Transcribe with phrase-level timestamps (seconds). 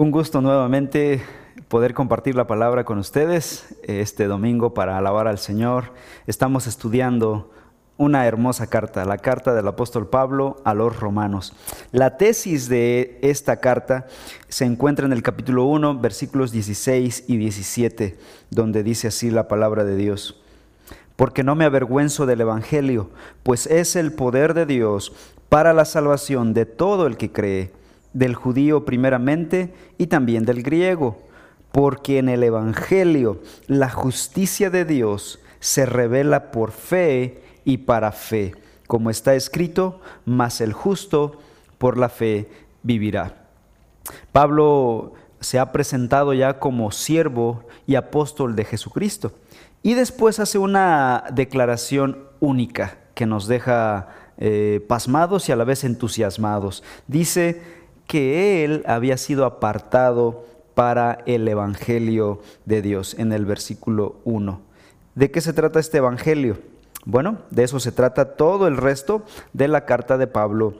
[0.00, 1.20] Un gusto nuevamente
[1.66, 5.86] poder compartir la palabra con ustedes este domingo para alabar al Señor.
[6.28, 7.50] Estamos estudiando
[7.96, 11.52] una hermosa carta, la carta del apóstol Pablo a los romanos.
[11.90, 14.06] La tesis de esta carta
[14.46, 18.16] se encuentra en el capítulo 1, versículos 16 y 17,
[18.50, 20.40] donde dice así la palabra de Dios.
[21.16, 23.10] Porque no me avergüenzo del Evangelio,
[23.42, 25.12] pues es el poder de Dios
[25.48, 27.77] para la salvación de todo el que cree
[28.18, 31.18] del judío primeramente y también del griego,
[31.70, 38.54] porque en el Evangelio la justicia de Dios se revela por fe y para fe,
[38.88, 41.38] como está escrito, mas el justo
[41.78, 42.48] por la fe
[42.82, 43.46] vivirá.
[44.32, 49.32] Pablo se ha presentado ya como siervo y apóstol de Jesucristo
[49.82, 55.84] y después hace una declaración única que nos deja eh, pasmados y a la vez
[55.84, 56.82] entusiasmados.
[57.06, 57.77] Dice,
[58.08, 64.60] que él había sido apartado para el Evangelio de Dios en el versículo 1.
[65.14, 66.58] ¿De qué se trata este Evangelio?
[67.04, 70.74] Bueno, de eso se trata todo el resto de la carta de Pablo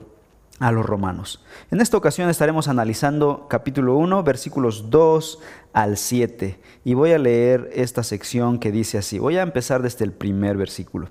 [0.59, 1.43] a los romanos.
[1.69, 5.39] En esta ocasión estaremos analizando capítulo 1, versículos 2
[5.71, 6.59] al 7.
[6.83, 9.19] Y voy a leer esta sección que dice así.
[9.19, 11.09] Voy a empezar desde el primer versículo.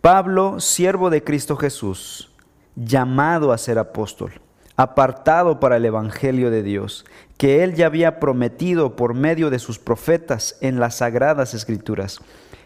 [0.00, 2.32] Pablo, siervo de Cristo Jesús,
[2.74, 4.32] llamado a ser apóstol
[4.76, 7.04] apartado para el Evangelio de Dios,
[7.38, 12.20] que él ya había prometido por medio de sus profetas en las sagradas escrituras.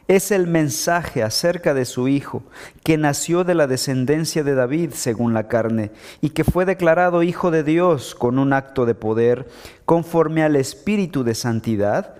[0.08, 2.42] Es el mensaje acerca de su Hijo,
[2.82, 7.52] que nació de la descendencia de David según la carne, y que fue declarado Hijo
[7.52, 9.48] de Dios con un acto de poder,
[9.84, 12.16] conforme al Espíritu de Santidad,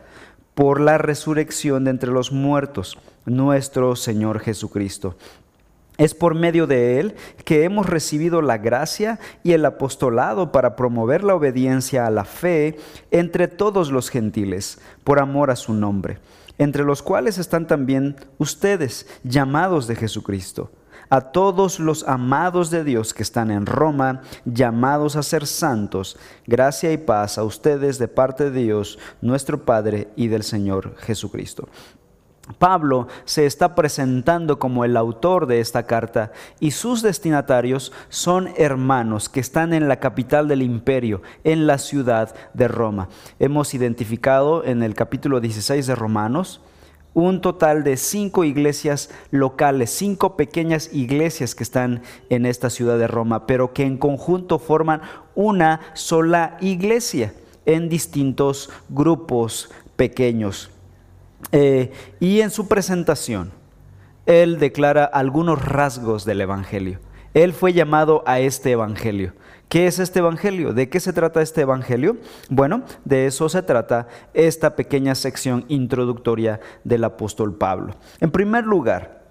[0.55, 5.17] por la resurrección de entre los muertos, nuestro Señor Jesucristo
[6.01, 11.23] es por medio de Él que hemos recibido la gracia y el apostolado para promover
[11.23, 12.79] la obediencia a la fe
[13.11, 16.19] entre todos los gentiles, por amor a su nombre,
[16.57, 20.71] entre los cuales están también ustedes, llamados de Jesucristo.
[21.11, 26.93] A todos los amados de Dios que están en Roma, llamados a ser santos, gracia
[26.93, 31.69] y paz a ustedes de parte de Dios, nuestro Padre y del Señor Jesucristo.
[32.59, 39.29] Pablo se está presentando como el autor de esta carta y sus destinatarios son hermanos
[39.29, 43.09] que están en la capital del imperio, en la ciudad de Roma.
[43.39, 46.61] Hemos identificado en el capítulo 16 de Romanos
[47.13, 53.09] un total de cinco iglesias locales, cinco pequeñas iglesias que están en esta ciudad de
[53.09, 55.03] Roma, pero que en conjunto forman
[55.35, 57.35] una sola iglesia
[57.67, 60.71] en distintos grupos pequeños.
[61.53, 63.53] Eh, y en su presentación,
[64.27, 67.01] él declara algunos rasgos del Evangelio.
[67.35, 69.35] Él fue llamado a este Evangelio.
[69.69, 70.73] ¿Qué es este Evangelio?
[70.73, 72.17] ¿De qué se trata este Evangelio?
[72.49, 77.95] Bueno, de eso se trata esta pequeña sección introductoria del apóstol Pablo.
[78.21, 79.23] En primer lugar,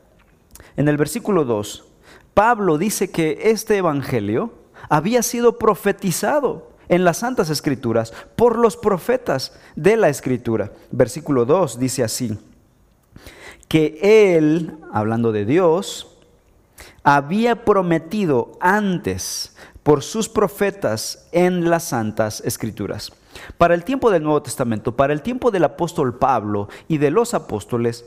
[0.78, 1.86] en el versículo 2,
[2.34, 4.54] Pablo dice que este Evangelio
[4.88, 10.72] había sido profetizado en las Santas Escrituras por los profetas de la Escritura.
[10.92, 12.38] Versículo 2 dice así,
[13.70, 16.18] que Él, hablando de Dios,
[17.04, 23.12] había prometido antes por sus profetas en las Santas Escrituras.
[23.58, 27.34] Para el tiempo del Nuevo Testamento, para el tiempo del apóstol Pablo y de los
[27.34, 28.06] apóstoles,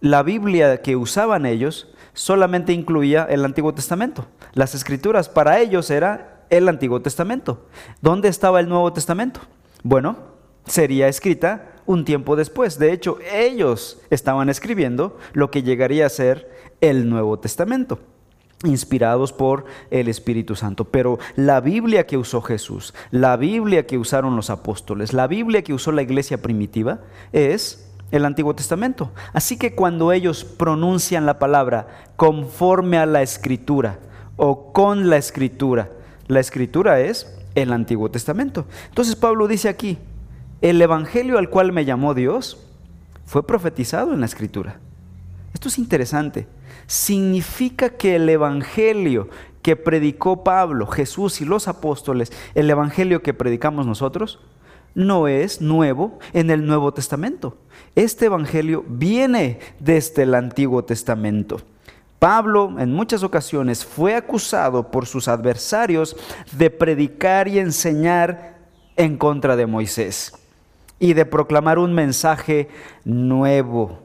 [0.00, 4.26] la Biblia que usaban ellos solamente incluía el Antiguo Testamento.
[4.52, 7.66] Las escrituras para ellos era el Antiguo Testamento.
[8.00, 9.40] ¿Dónde estaba el Nuevo Testamento?
[9.82, 10.16] Bueno,
[10.66, 12.78] sería escrita un tiempo después.
[12.78, 16.50] De hecho, ellos estaban escribiendo lo que llegaría a ser
[16.80, 17.98] el Nuevo Testamento
[18.64, 20.84] inspirados por el Espíritu Santo.
[20.84, 25.74] Pero la Biblia que usó Jesús, la Biblia que usaron los apóstoles, la Biblia que
[25.74, 27.00] usó la iglesia primitiva
[27.32, 29.12] es el Antiguo Testamento.
[29.32, 33.98] Así que cuando ellos pronuncian la palabra conforme a la escritura
[34.36, 35.90] o con la escritura,
[36.28, 38.66] la escritura es el Antiguo Testamento.
[38.88, 39.98] Entonces Pablo dice aquí,
[40.60, 42.58] el Evangelio al cual me llamó Dios
[43.24, 44.78] fue profetizado en la escritura.
[45.54, 46.46] Esto es interesante.
[46.86, 49.28] Significa que el Evangelio
[49.62, 54.40] que predicó Pablo, Jesús y los apóstoles, el Evangelio que predicamos nosotros,
[54.94, 57.56] no es nuevo en el Nuevo Testamento.
[57.94, 61.60] Este Evangelio viene desde el Antiguo Testamento.
[62.18, 66.16] Pablo en muchas ocasiones fue acusado por sus adversarios
[66.52, 68.58] de predicar y enseñar
[68.96, 70.32] en contra de Moisés
[70.98, 72.68] y de proclamar un mensaje
[73.04, 74.00] nuevo,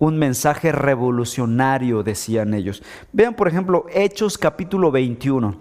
[0.00, 2.82] un mensaje revolucionario, decían ellos.
[3.12, 5.56] Vean, por ejemplo, Hechos capítulo 21.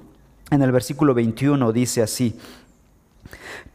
[0.49, 2.35] En el versículo 21 dice así,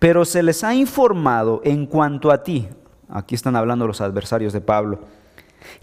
[0.01, 2.69] Pero se les ha informado en cuanto a ti,
[3.09, 5.01] aquí están hablando los adversarios de Pablo,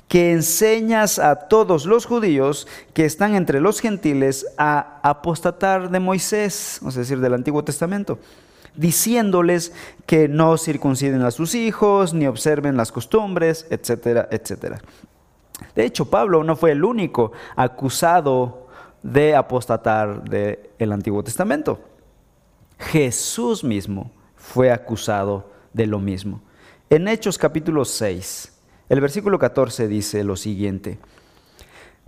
[0.07, 6.81] que enseñas a todos los judíos que están entre los gentiles a apostatar de Moisés,
[6.88, 8.19] es decir, del Antiguo Testamento,
[8.75, 9.74] diciéndoles
[10.06, 14.81] que no circunciden a sus hijos, ni observen las costumbres, etcétera, etcétera.
[15.75, 18.68] De hecho, Pablo no fue el único acusado
[19.01, 21.80] de apostatar del Antiguo Testamento.
[22.80, 26.41] Jesús mismo fue acusado de lo mismo.
[26.89, 28.51] En Hechos capítulo 6,
[28.89, 31.00] el versículo 14 dice lo siguiente.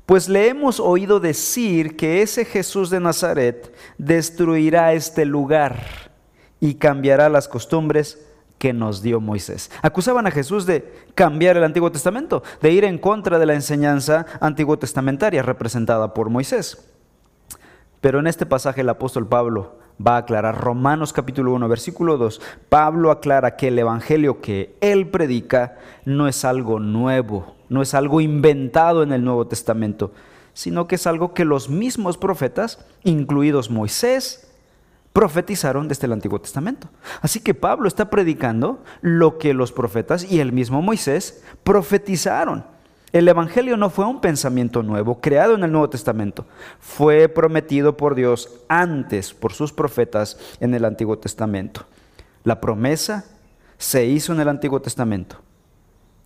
[0.06, 6.12] Pues le hemos oído decir que ese Jesús de Nazaret destruirá este lugar
[6.60, 8.24] y cambiará las costumbres
[8.60, 9.72] que nos dio Moisés.
[9.82, 14.26] Acusaban a Jesús de cambiar el Antiguo Testamento, de ir en contra de la enseñanza
[14.40, 16.92] antiguo testamentaria representada por Moisés.
[18.00, 22.42] Pero en este pasaje el apóstol Pablo va a aclarar Romanos capítulo 1, versículo 2.
[22.70, 28.22] Pablo aclara que el evangelio que él predica no es algo nuevo, no es algo
[28.22, 30.12] inventado en el Nuevo Testamento,
[30.54, 34.52] sino que es algo que los mismos profetas, incluidos Moisés,
[35.14, 36.90] profetizaron desde el Antiguo Testamento.
[37.22, 42.75] Así que Pablo está predicando lo que los profetas y el mismo Moisés profetizaron.
[43.16, 46.46] El Evangelio no fue un pensamiento nuevo, creado en el Nuevo Testamento.
[46.82, 51.86] Fue prometido por Dios antes, por sus profetas en el Antiguo Testamento.
[52.44, 53.24] La promesa
[53.78, 55.38] se hizo en el Antiguo Testamento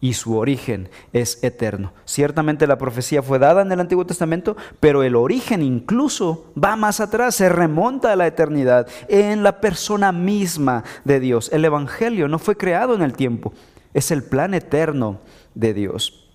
[0.02, 1.94] y su origen es eterno.
[2.06, 7.02] Ciertamente la profecía fue dada en el Antiguo Testamento, pero el origen incluso va más
[7.02, 11.52] atrás, se remonta a la eternidad en la persona misma de Dios.
[11.54, 13.54] El Evangelio no fue creado en el tiempo,
[13.94, 15.20] es el plan eterno
[15.54, 16.29] de Dios.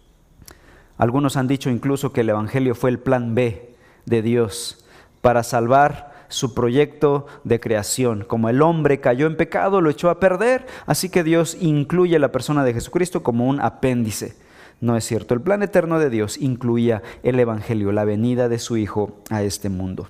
[0.97, 3.75] Algunos han dicho incluso que el Evangelio fue el plan B
[4.07, 4.85] de Dios
[5.21, 8.25] para salvar su proyecto de creación.
[8.27, 12.21] Como el hombre cayó en pecado, lo echó a perder, así que Dios incluye a
[12.21, 14.37] la persona de Jesucristo como un apéndice.
[14.81, 18.77] No es cierto, el plan eterno de Dios incluía el Evangelio, la venida de su
[18.77, 20.09] Hijo a este mundo.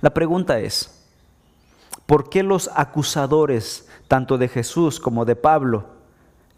[0.00, 1.04] La pregunta es,
[2.06, 5.86] ¿por qué los acusadores, tanto de Jesús como de Pablo,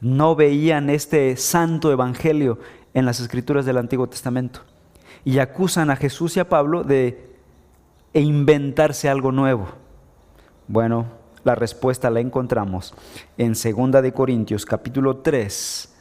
[0.01, 2.59] no veían este santo Evangelio
[2.97, 4.61] en las escrituras del Antiguo Testamento.
[5.23, 7.37] Y acusan a Jesús y a Pablo de
[8.15, 9.69] inventarse algo nuevo.
[10.67, 11.05] Bueno,
[11.45, 12.95] la respuesta la encontramos
[13.37, 15.95] en 2 de Corintios capítulo 3,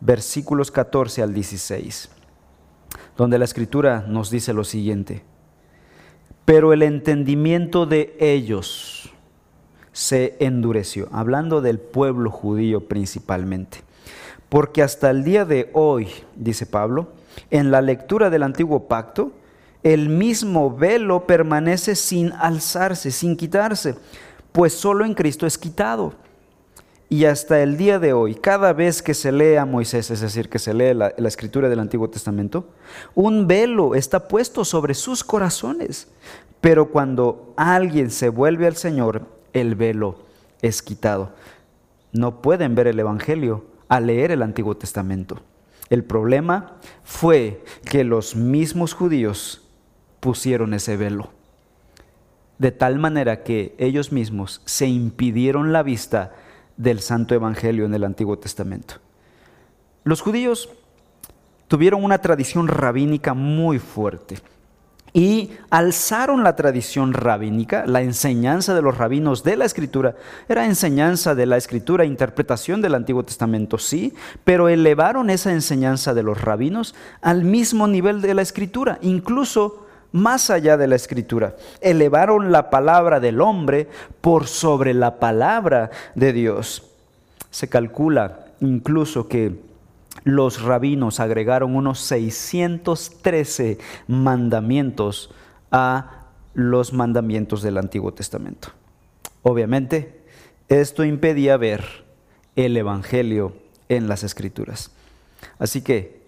[0.00, 2.10] versículos 14 al 16,
[3.16, 5.22] donde la escritura nos dice lo siguiente:
[6.44, 9.12] Pero el entendimiento de ellos
[9.92, 13.84] se endureció, hablando del pueblo judío principalmente
[14.50, 17.08] porque hasta el día de hoy, dice Pablo,
[17.50, 19.32] en la lectura del antiguo pacto,
[19.82, 23.94] el mismo velo permanece sin alzarse, sin quitarse,
[24.52, 26.12] pues solo en Cristo es quitado.
[27.08, 30.48] Y hasta el día de hoy, cada vez que se lee a Moisés, es decir,
[30.48, 32.68] que se lee la, la, escritura del Antiguo Testamento,
[33.14, 36.08] un velo está puesto sobre sus corazones.
[36.60, 40.18] Pero cuando alguien se vuelve al Señor, el velo
[40.60, 41.32] es quitado.
[42.12, 45.42] No pueden ver el Evangelio a leer el Antiguo Testamento.
[45.90, 49.68] El problema fue que los mismos judíos
[50.20, 51.30] pusieron ese velo,
[52.58, 56.32] de tal manera que ellos mismos se impidieron la vista
[56.76, 58.94] del Santo Evangelio en el Antiguo Testamento.
[60.04, 60.70] Los judíos
[61.66, 64.36] tuvieron una tradición rabínica muy fuerte
[65.12, 70.14] y alzaron la tradición rabínica, la enseñanza de los rabinos de la escritura.
[70.48, 74.14] Era enseñanza de la escritura, interpretación del Antiguo Testamento, sí,
[74.44, 80.50] pero elevaron esa enseñanza de los rabinos al mismo nivel de la escritura, incluso más
[80.50, 81.54] allá de la escritura.
[81.80, 83.88] Elevaron la palabra del hombre
[84.20, 86.84] por sobre la palabra de Dios.
[87.50, 89.69] Se calcula incluso que
[90.24, 95.30] los rabinos agregaron unos 613 mandamientos
[95.70, 98.68] a los mandamientos del Antiguo Testamento.
[99.42, 100.22] Obviamente,
[100.68, 101.84] esto impedía ver
[102.56, 103.54] el Evangelio
[103.88, 104.90] en las Escrituras.
[105.58, 106.19] Así que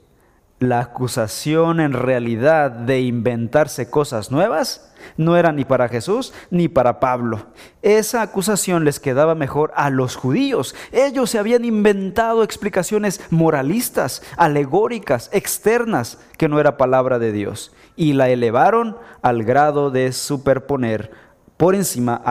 [0.63, 7.01] la acusación en realidad de inventarse cosas nuevas no era ni para Jesús ni para
[7.01, 7.47] Pablo.
[7.83, 10.75] Esa acusación les quedaba mejor a los judíos.
[10.93, 18.13] Ellos se habían inventado explicaciones moralistas, alegóricas, externas, que no era palabra de Dios, y
[18.15, 21.11] la elevaron al grado de superponer
[21.57, 22.23] por encima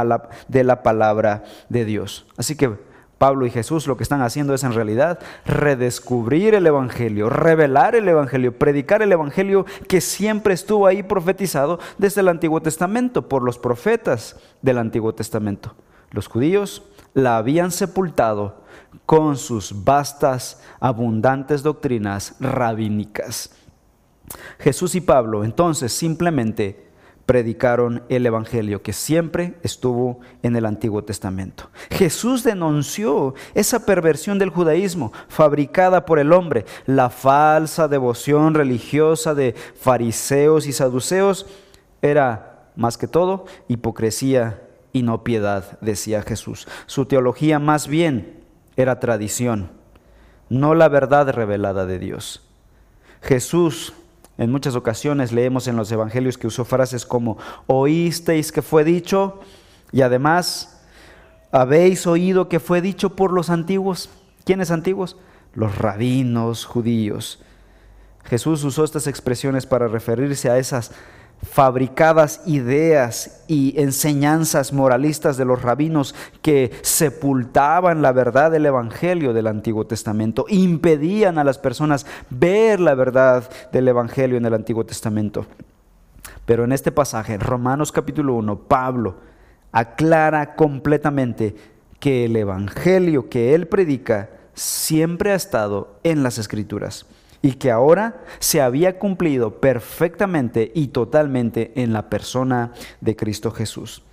[0.47, 2.25] de la palabra de Dios.
[2.38, 2.90] Así que
[3.21, 8.09] Pablo y Jesús lo que están haciendo es en realidad redescubrir el Evangelio, revelar el
[8.09, 13.59] Evangelio, predicar el Evangelio que siempre estuvo ahí profetizado desde el Antiguo Testamento por los
[13.59, 15.75] profetas del Antiguo Testamento.
[16.09, 16.81] Los judíos
[17.13, 18.63] la habían sepultado
[19.05, 23.51] con sus vastas, abundantes doctrinas rabínicas.
[24.57, 26.90] Jesús y Pablo entonces simplemente
[27.31, 31.69] predicaron el Evangelio que siempre estuvo en el Antiguo Testamento.
[31.89, 39.55] Jesús denunció esa perversión del judaísmo fabricada por el hombre, la falsa devoción religiosa de
[39.79, 41.45] fariseos y saduceos
[42.01, 46.67] era, más que todo, hipocresía y no piedad, decía Jesús.
[46.85, 48.43] Su teología más bien
[48.75, 49.71] era tradición,
[50.50, 52.45] no la verdad revelada de Dios.
[53.21, 53.93] Jesús
[54.41, 59.39] en muchas ocasiones leemos en los evangelios que usó frases como oísteis que fue dicho
[59.91, 60.81] y además
[61.51, 64.10] habéis oído que fue dicho por los antiguos.
[64.43, 65.15] ¿Quiénes antiguos?
[65.53, 67.43] Los rabinos judíos.
[68.24, 70.91] Jesús usó estas expresiones para referirse a esas
[71.43, 79.48] fabricadas ideas y enseñanzas moralistas de los rabinos que sepultaban la verdad del Evangelio del
[79.48, 85.45] Antiguo Testamento, impedían a las personas ver la verdad del Evangelio en el Antiguo Testamento.
[86.45, 89.15] Pero en este pasaje, Romanos capítulo 1, Pablo
[89.71, 91.55] aclara completamente
[92.00, 97.05] que el Evangelio que él predica siempre ha estado en las Escrituras
[97.41, 104.03] y que ahora se había cumplido perfectamente y totalmente en la persona de Cristo Jesús.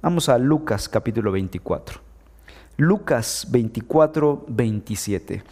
[0.00, 2.00] Vamos a Lucas capítulo 24.
[2.76, 5.44] Lucas 24, 27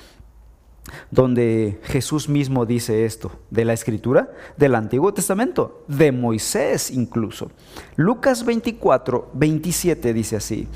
[1.10, 7.50] donde Jesús mismo dice esto, de la escritura, del Antiguo Testamento, de Moisés incluso.
[7.96, 10.68] Lucas 24, 27 dice así,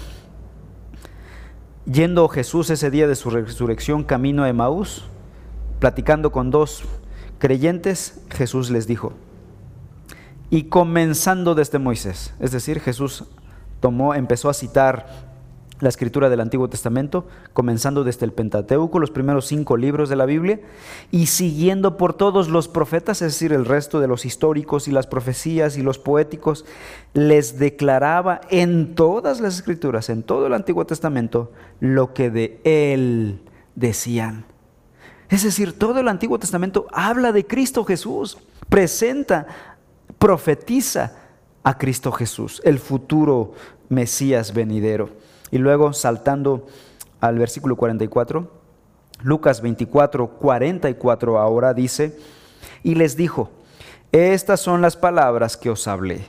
[1.87, 5.05] yendo Jesús ese día de su resurrección camino a Emaús,
[5.85, 6.83] platicando con dos
[7.37, 9.13] creyentes, Jesús les dijo,
[10.49, 13.25] y comenzando desde Moisés, es decir, Jesús
[13.81, 15.35] tomó, empezó a citar
[15.81, 20.25] la escritura del Antiguo Testamento, comenzando desde el Pentateuco, los primeros cinco libros de la
[20.25, 20.59] Biblia,
[21.11, 25.07] y siguiendo por todos los profetas, es decir, el resto de los históricos y las
[25.07, 26.65] profecías y los poéticos,
[27.13, 33.43] les declaraba en todas las escrituras, en todo el Antiguo Testamento, lo que de él
[33.75, 34.47] decían.
[35.35, 38.39] Es decir, todo el Antiguo Testamento habla de Cristo Jesús,
[38.69, 39.49] presenta,
[40.17, 41.17] profetiza
[41.65, 43.53] a Cristo Jesús, el futuro
[43.89, 45.09] Mesías venidero.
[45.51, 46.69] Y luego saltando
[47.21, 48.49] al versículo 44,
[49.25, 52.17] Lucas 24, 44 ahora dice,
[52.85, 53.51] y les dijo,
[54.13, 56.29] estas son las palabras que os hablé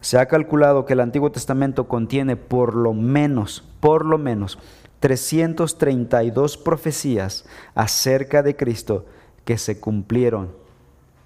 [0.00, 4.58] Se ha calculado que el Antiguo Testamento contiene por lo menos, por lo menos,
[5.00, 9.06] 332 profecías acerca de Cristo
[9.44, 10.52] que se cumplieron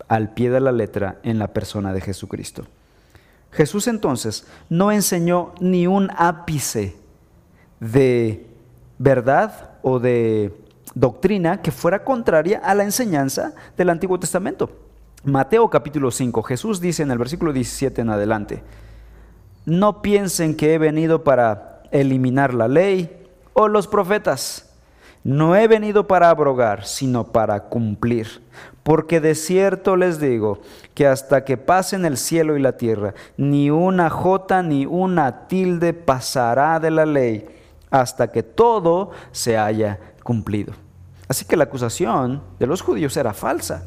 [0.09, 2.65] al pie de la letra en la persona de Jesucristo.
[3.53, 6.97] Jesús entonces no enseñó ni un ápice
[7.81, 8.47] de
[8.99, 10.55] verdad o de
[10.95, 14.71] doctrina que fuera contraria a la enseñanza del Antiguo Testamento.
[15.25, 18.63] Mateo capítulo 5, Jesús dice en el versículo 17 en adelante,
[19.67, 24.67] no piensen que he venido para eliminar la ley o los profetas.
[25.23, 28.41] No he venido para abrogar, sino para cumplir.
[28.83, 30.61] Porque de cierto les digo
[30.95, 35.93] que hasta que pasen el cielo y la tierra, ni una jota ni una tilde
[35.93, 37.47] pasará de la ley
[37.91, 40.73] hasta que todo se haya cumplido.
[41.29, 43.85] Así que la acusación de los judíos era falsa.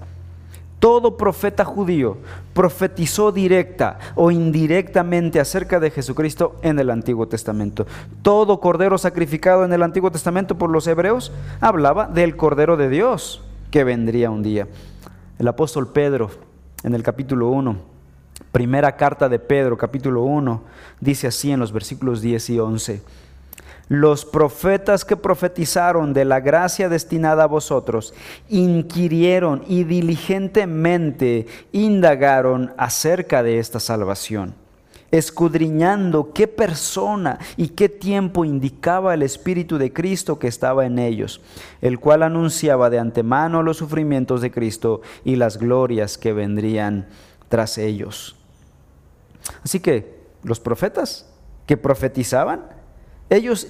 [0.83, 2.17] Todo profeta judío
[2.53, 7.87] profetizó directa o indirectamente acerca de Jesucristo en el Antiguo Testamento.
[8.21, 13.41] Todo cordero sacrificado en el Antiguo Testamento por los hebreos hablaba del Cordero de Dios
[13.71, 14.67] que vendría un día.
[15.39, 16.31] El apóstol Pedro
[16.83, 17.77] en el capítulo 1,
[18.51, 20.63] primera carta de Pedro, capítulo 1,
[20.99, 23.01] dice así en los versículos 10 y 11
[23.93, 28.15] los profetas que profetizaron de la gracia destinada a vosotros
[28.49, 34.55] inquirieron y diligentemente indagaron acerca de esta salvación,
[35.11, 41.39] escudriñando qué persona y qué tiempo indicaba el Espíritu de Cristo que estaba en ellos,
[41.79, 47.09] el cual anunciaba de antemano los sufrimientos de Cristo y las glorias que vendrían
[47.47, 48.35] tras ellos.
[49.63, 51.29] Así que los profetas
[51.67, 52.73] que profetizaban
[53.33, 53.67] ellos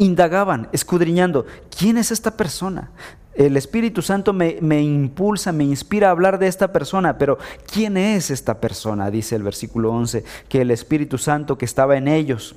[0.00, 1.44] indagaban, escudriñando,
[1.76, 2.90] ¿quién es esta persona?
[3.34, 7.36] El Espíritu Santo me, impulsa, me inspira a hablar de esta persona, pero
[7.70, 9.10] ¿quién es esta persona?
[9.10, 12.56] Dice el versículo 11, que el Espíritu Santo que estaba en ellos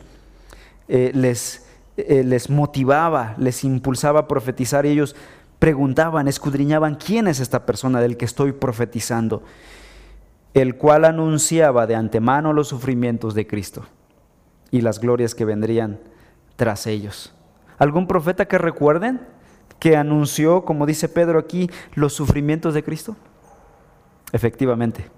[0.88, 1.66] eh, les,
[1.98, 5.14] eh, les motivaba, les impulsaba a profetizar y ellos
[5.60, 9.44] preguntaban, escudriñaban, ¿quién es esta persona del que estoy profetizando?
[10.54, 13.86] El cual anunciaba de antemano los sufrimientos de Cristo
[14.72, 16.00] y las glorias que vendrían
[16.56, 17.34] tras ellos.
[17.78, 19.22] ¿Algún profeta que recuerden
[19.80, 23.16] que anunció, como dice Pedro aquí, los sufrimientos de Cristo?
[24.32, 25.10] Efectivamente,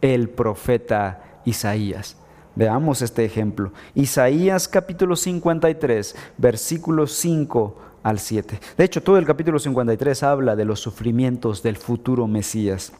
[0.00, 2.16] el profeta Isaías.
[2.54, 3.72] Veamos este ejemplo.
[3.94, 8.60] Isaías capítulo 53, versículos 5 al 7.
[8.76, 12.92] De hecho, todo el capítulo 53 habla de los sufrimientos del futuro Mesías.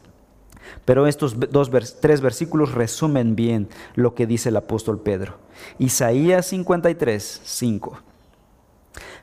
[0.85, 5.37] Pero estos dos, tres versículos resumen bien lo que dice el apóstol Pedro.
[5.79, 7.99] Isaías 53, 5.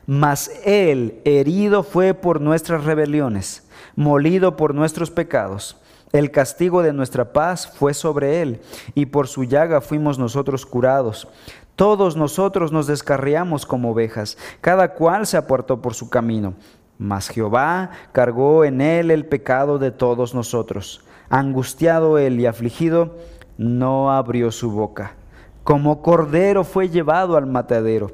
[0.07, 5.77] Mas él herido fue por nuestras rebeliones, molido por nuestros pecados.
[6.11, 8.61] El castigo de nuestra paz fue sobre él,
[8.95, 11.27] y por su llaga fuimos nosotros curados.
[11.75, 16.53] Todos nosotros nos descarriamos como ovejas, cada cual se apartó por su camino.
[16.97, 21.01] Mas Jehová cargó en él el pecado de todos nosotros.
[21.31, 23.17] Angustiado él y afligido,
[23.57, 25.15] no abrió su boca.
[25.63, 28.11] Como cordero fue llevado al matadero,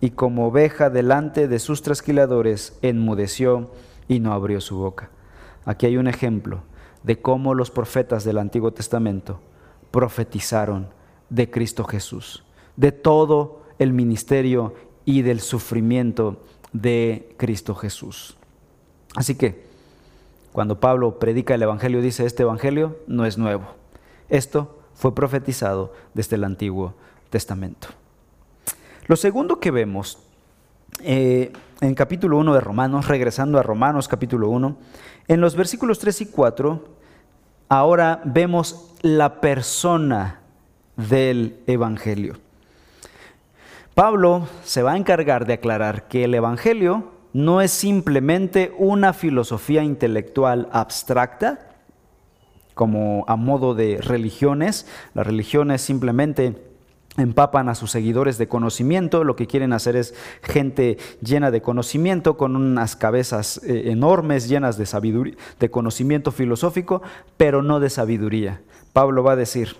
[0.00, 3.70] y como oveja delante de sus trasquiladores, enmudeció
[4.08, 5.10] y no abrió su boca.
[5.66, 6.62] Aquí hay un ejemplo
[7.02, 9.40] de cómo los profetas del Antiguo Testamento
[9.90, 10.88] profetizaron
[11.28, 12.44] de Cristo Jesús
[12.80, 14.74] de todo el ministerio
[15.04, 18.38] y del sufrimiento de Cristo Jesús.
[19.14, 19.66] Así que,
[20.52, 23.66] cuando Pablo predica el Evangelio, dice, este Evangelio no es nuevo.
[24.28, 26.94] Esto fue profetizado desde el Antiguo
[27.30, 27.88] Testamento.
[29.06, 30.18] Lo segundo que vemos
[31.02, 34.76] eh, en capítulo 1 de Romanos, regresando a Romanos capítulo 1,
[35.28, 36.84] en los versículos 3 y 4,
[37.68, 40.40] ahora vemos la persona
[40.96, 42.36] del Evangelio.
[43.94, 49.82] Pablo se va a encargar de aclarar que el Evangelio no es simplemente una filosofía
[49.82, 51.66] intelectual abstracta,
[52.74, 54.86] como a modo de religiones.
[55.14, 56.56] Las religiones simplemente
[57.16, 62.36] empapan a sus seguidores de conocimiento, lo que quieren hacer es gente llena de conocimiento,
[62.36, 67.02] con unas cabezas eh, enormes, llenas de sabiduría, de conocimiento filosófico,
[67.36, 68.62] pero no de sabiduría.
[68.92, 69.76] Pablo va a decir,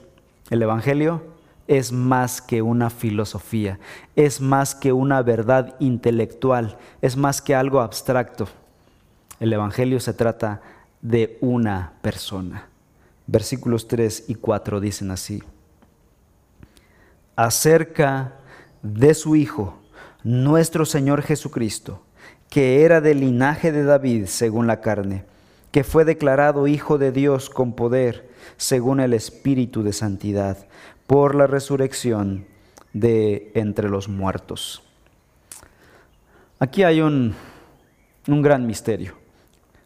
[0.50, 1.22] el Evangelio
[1.70, 3.78] es más que una filosofía,
[4.16, 8.48] es más que una verdad intelectual, es más que algo abstracto.
[9.38, 10.62] El Evangelio se trata
[11.00, 12.66] de una persona.
[13.28, 15.44] Versículos 3 y 4 dicen así.
[17.37, 18.33] Acerca
[18.83, 19.78] de su Hijo,
[20.24, 22.02] nuestro Señor Jesucristo,
[22.48, 25.24] que era del linaje de David según la carne,
[25.70, 30.66] que fue declarado Hijo de Dios con poder según el Espíritu de Santidad
[31.11, 32.46] por la resurrección
[32.92, 34.81] de entre los muertos.
[36.61, 37.35] Aquí hay un,
[38.29, 39.14] un gran misterio.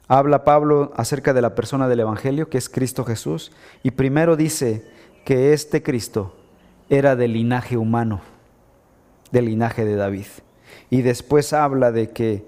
[0.06, 4.86] Habla Pablo acerca de la persona del Evangelio, que es Cristo Jesús, y primero dice
[5.24, 6.36] que este Cristo
[6.90, 8.20] era del linaje humano,
[9.32, 10.26] del linaje de David.
[10.90, 12.44] Y después habla de que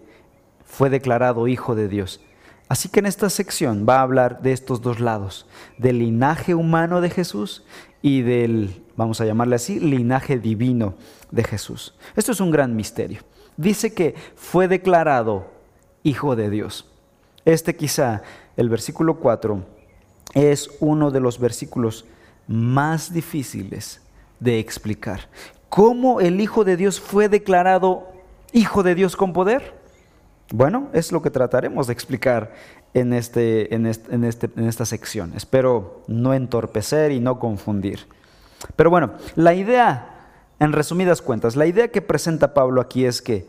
[0.66, 2.20] fue declarado Hijo de Dios.
[2.68, 5.46] Así que en esta sección va a hablar de estos dos lados,
[5.78, 7.64] del linaje humano de Jesús
[8.06, 10.94] y del, vamos a llamarle así, linaje divino
[11.32, 11.92] de Jesús.
[12.14, 13.22] Esto es un gran misterio.
[13.56, 15.48] Dice que fue declarado
[16.04, 16.88] Hijo de Dios.
[17.44, 18.22] Este quizá,
[18.56, 19.60] el versículo 4,
[20.34, 22.04] es uno de los versículos
[22.46, 24.00] más difíciles
[24.38, 25.28] de explicar.
[25.68, 28.12] ¿Cómo el Hijo de Dios fue declarado
[28.52, 29.74] Hijo de Dios con poder?
[30.52, 32.52] Bueno, es lo que trataremos de explicar
[32.94, 35.32] en, este, en, este, en, esta sección.
[35.34, 38.06] Espero no entorpecer y no confundir.
[38.76, 40.28] Pero bueno, la idea,
[40.60, 43.46] en resumidas cuentas, la idea que presenta Pablo aquí es que,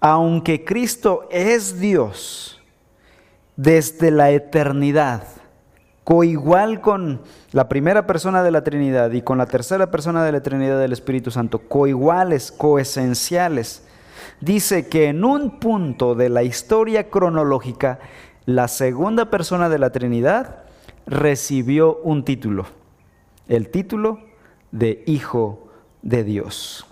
[0.00, 2.60] aunque Cristo es Dios
[3.56, 5.24] desde la eternidad,
[6.04, 7.20] coigual con
[7.52, 10.92] la primera persona de la Trinidad y con la tercera persona de la Trinidad del
[10.92, 13.84] Espíritu Santo, coiguales, coesenciales,
[14.40, 17.98] dice que en un punto de la historia cronológica,
[18.46, 20.64] la segunda persona de la Trinidad
[21.06, 22.66] recibió un título,
[23.48, 24.20] el título
[24.72, 25.68] de Hijo
[26.02, 26.86] de Dios.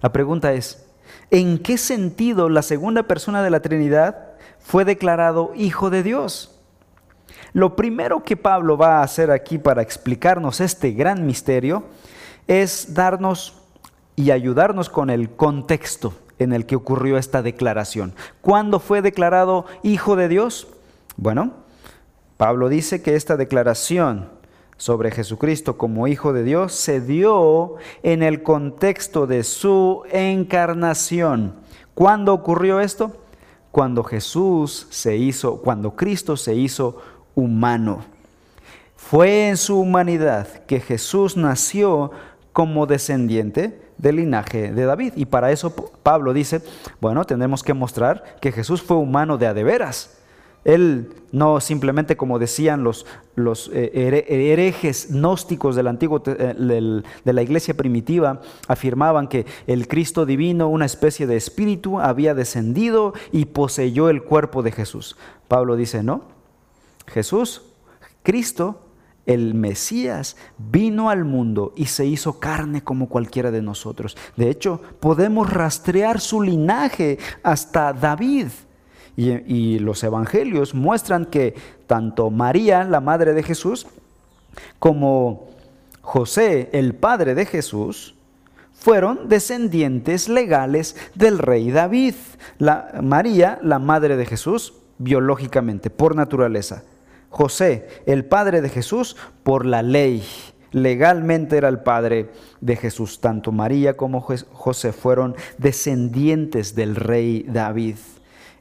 [0.00, 0.86] La pregunta es,
[1.30, 6.50] ¿en qué sentido la segunda persona de la Trinidad fue declarado Hijo de Dios?
[7.52, 11.84] Lo primero que Pablo va a hacer aquí para explicarnos este gran misterio
[12.48, 13.62] es darnos
[14.16, 18.14] y ayudarnos con el contexto en el que ocurrió esta declaración.
[18.40, 20.68] ¿Cuándo fue declarado hijo de Dios?
[21.16, 21.52] Bueno,
[22.36, 24.28] Pablo dice que esta declaración
[24.76, 31.54] sobre Jesucristo como hijo de Dios se dio en el contexto de su encarnación.
[31.94, 33.12] ¿Cuándo ocurrió esto?
[33.70, 36.98] Cuando Jesús se hizo, cuando Cristo se hizo
[37.34, 38.04] humano.
[38.96, 42.10] Fue en su humanidad que Jesús nació
[42.52, 45.12] como descendiente del linaje de David.
[45.16, 46.62] Y para eso Pablo dice,
[47.00, 50.18] bueno, tenemos que mostrar que Jesús fue humano de a de veras.
[50.64, 53.04] Él no simplemente como decían los,
[53.34, 60.24] los eh, herejes gnósticos del antiguo eh, de la iglesia primitiva, afirmaban que el Cristo
[60.24, 65.16] divino, una especie de espíritu, había descendido y poseyó el cuerpo de Jesús.
[65.48, 66.22] Pablo dice, no,
[67.06, 67.62] Jesús,
[68.22, 68.83] Cristo,
[69.26, 74.16] el Mesías, vino al mundo y se hizo carne como cualquiera de nosotros.
[74.36, 78.48] De hecho, podemos rastrear su linaje hasta David.
[79.16, 81.54] Y, los evangelios muestran que
[81.86, 83.86] tanto María, la madre de Jesús,
[84.80, 85.48] como
[86.00, 88.16] José, el padre de Jesús,
[88.72, 92.14] fueron descendientes legales del rey David.
[93.02, 96.82] María, la madre de Jesús, biológicamente, por naturaleza.
[97.34, 100.22] José, el padre de Jesús, por la ley.
[100.70, 103.20] Legalmente era el padre de Jesús.
[103.20, 107.96] Tanto María como José fueron descendientes del rey David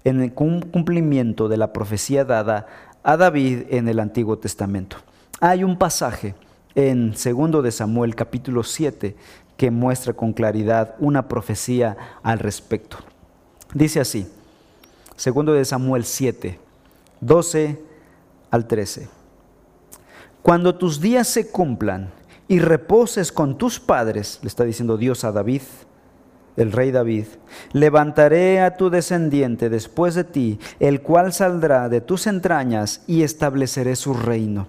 [0.03, 2.65] en el cumplimiento de la profecía dada
[3.03, 4.97] a David en el Antiguo Testamento.
[5.39, 6.33] Hay un pasaje
[6.73, 9.15] en 2 de Samuel capítulo 7
[9.55, 12.97] que muestra con claridad una profecía al respecto.
[13.75, 14.27] Dice así,
[15.23, 16.59] 2 de Samuel 7,
[17.21, 17.92] 12
[18.53, 19.07] al 13.
[20.43, 22.11] Cuando tus días se cumplan
[22.47, 25.63] y reposes con tus padres, le está diciendo Dios a David,
[26.55, 27.25] el rey David,
[27.71, 33.95] levantaré a tu descendiente después de ti, el cual saldrá de tus entrañas y estableceré
[33.95, 34.67] su reino.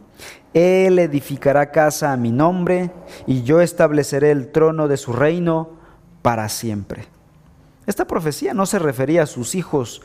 [0.54, 2.90] Él edificará casa a mi nombre
[3.26, 5.72] y yo estableceré el trono de su reino
[6.22, 7.04] para siempre.
[7.84, 10.00] Esta profecía no se refería a sus hijos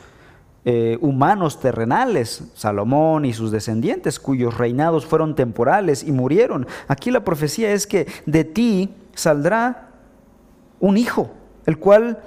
[0.64, 6.66] eh, humanos terrenales, Salomón y sus descendientes, cuyos reinados fueron temporales y murieron.
[6.88, 9.88] Aquí la profecía es que de ti saldrá
[10.78, 11.30] un hijo
[11.66, 12.18] el cual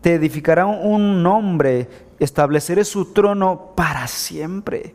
[0.00, 4.94] te edificará un nombre, estableceré su trono para siempre.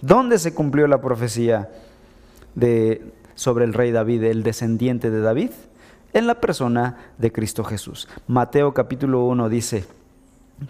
[0.00, 1.70] ¿Dónde se cumplió la profecía
[2.54, 5.50] de, sobre el rey David, el descendiente de David?
[6.12, 8.08] En la persona de Cristo Jesús.
[8.26, 9.84] Mateo capítulo 1 dice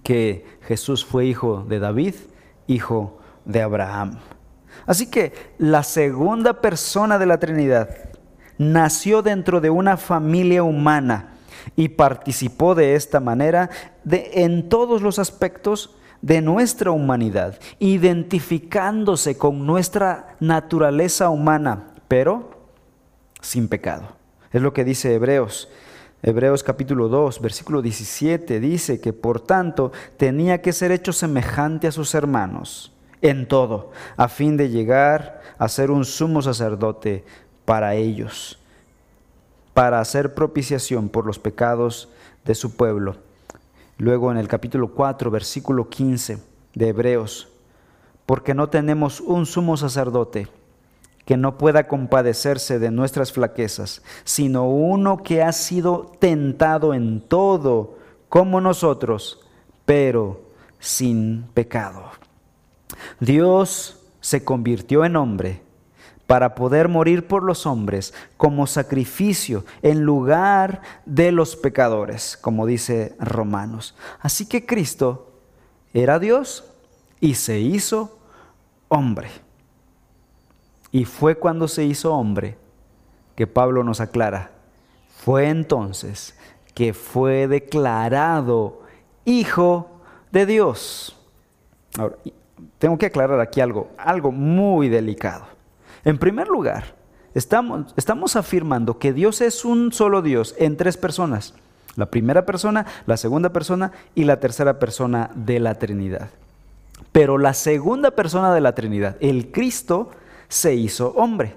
[0.02, 2.14] que Jesús fue hijo de David,
[2.66, 4.18] hijo de Abraham.
[4.86, 7.88] Así que la segunda persona de la Trinidad
[8.58, 11.34] nació dentro de una familia humana
[11.76, 13.70] y participó de esta manera
[14.04, 22.50] de, en todos los aspectos de nuestra humanidad, identificándose con nuestra naturaleza humana, pero
[23.40, 24.16] sin pecado.
[24.52, 25.68] Es lo que dice Hebreos.
[26.22, 31.92] Hebreos capítulo 2, versículo 17 dice que por tanto tenía que ser hecho semejante a
[31.92, 37.24] sus hermanos en todo, a fin de llegar a ser un sumo sacerdote
[37.64, 38.60] para ellos
[39.74, 42.08] para hacer propiciación por los pecados
[42.44, 43.16] de su pueblo.
[43.98, 46.38] Luego en el capítulo 4, versículo 15
[46.74, 47.48] de Hebreos,
[48.26, 50.48] porque no tenemos un sumo sacerdote
[51.30, 57.98] que no pueda compadecerse de nuestras flaquezas, sino uno que ha sido tentado en todo
[58.28, 59.40] como nosotros,
[59.84, 60.40] pero
[60.80, 62.02] sin pecado.
[63.20, 65.62] Dios se convirtió en hombre
[66.26, 73.14] para poder morir por los hombres como sacrificio en lugar de los pecadores, como dice
[73.20, 73.94] Romanos.
[74.18, 75.30] Así que Cristo
[75.94, 76.64] era Dios
[77.20, 78.18] y se hizo
[78.88, 79.30] hombre.
[80.92, 82.56] Y fue cuando se hizo hombre
[83.36, 84.50] que Pablo nos aclara.
[85.08, 86.36] Fue entonces
[86.74, 88.82] que fue declarado
[89.24, 89.90] hijo
[90.32, 91.16] de Dios.
[91.98, 92.16] Ahora,
[92.78, 95.44] tengo que aclarar aquí algo, algo muy delicado.
[96.04, 96.94] En primer lugar,
[97.34, 101.54] estamos, estamos afirmando que Dios es un solo Dios en tres personas.
[101.96, 106.30] La primera persona, la segunda persona y la tercera persona de la Trinidad.
[107.12, 110.10] Pero la segunda persona de la Trinidad, el Cristo,
[110.50, 111.56] se hizo hombre.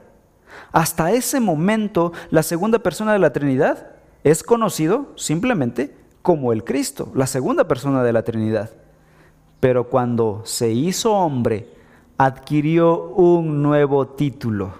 [0.71, 3.87] Hasta ese momento, la segunda persona de la Trinidad
[4.23, 8.69] es conocido simplemente como el Cristo, la segunda persona de la Trinidad.
[9.59, 11.67] Pero cuando se hizo hombre,
[12.17, 14.73] adquirió un nuevo título,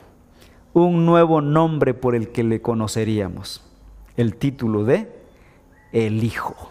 [0.74, 3.64] un nuevo nombre por el que le conoceríamos,
[4.16, 5.12] el título de
[5.92, 6.70] el Hijo.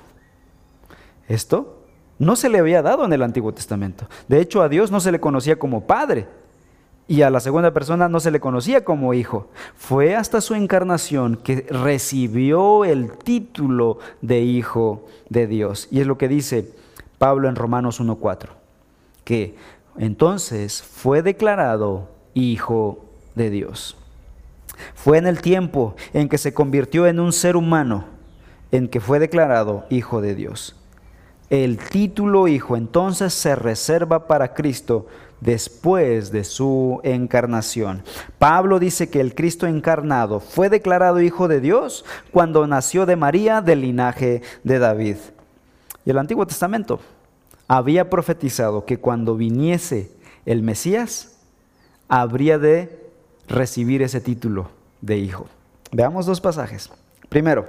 [1.28, 1.82] Esto
[2.18, 4.06] no se le había dado en el Antiguo Testamento.
[4.28, 6.28] De hecho, a Dios no se le conocía como Padre
[7.12, 9.50] y a la segunda persona no se le conocía como Hijo.
[9.76, 15.88] Fue hasta su encarnación que recibió el título de Hijo de Dios.
[15.90, 16.70] Y es lo que dice
[17.18, 18.48] Pablo en Romanos 1.4,
[19.24, 19.56] que
[19.98, 23.98] entonces fue declarado Hijo de Dios.
[24.94, 28.06] Fue en el tiempo en que se convirtió en un ser humano
[28.70, 30.76] en que fue declarado Hijo de Dios.
[31.50, 35.08] El título Hijo entonces se reserva para Cristo
[35.42, 38.04] después de su encarnación.
[38.38, 43.60] Pablo dice que el Cristo encarnado fue declarado Hijo de Dios cuando nació de María
[43.60, 45.16] del linaje de David.
[46.04, 47.00] Y el Antiguo Testamento
[47.66, 50.12] había profetizado que cuando viniese
[50.46, 51.36] el Mesías,
[52.08, 53.00] habría de
[53.48, 54.68] recibir ese título
[55.00, 55.46] de hijo.
[55.90, 56.88] Veamos dos pasajes.
[57.28, 57.66] Primero,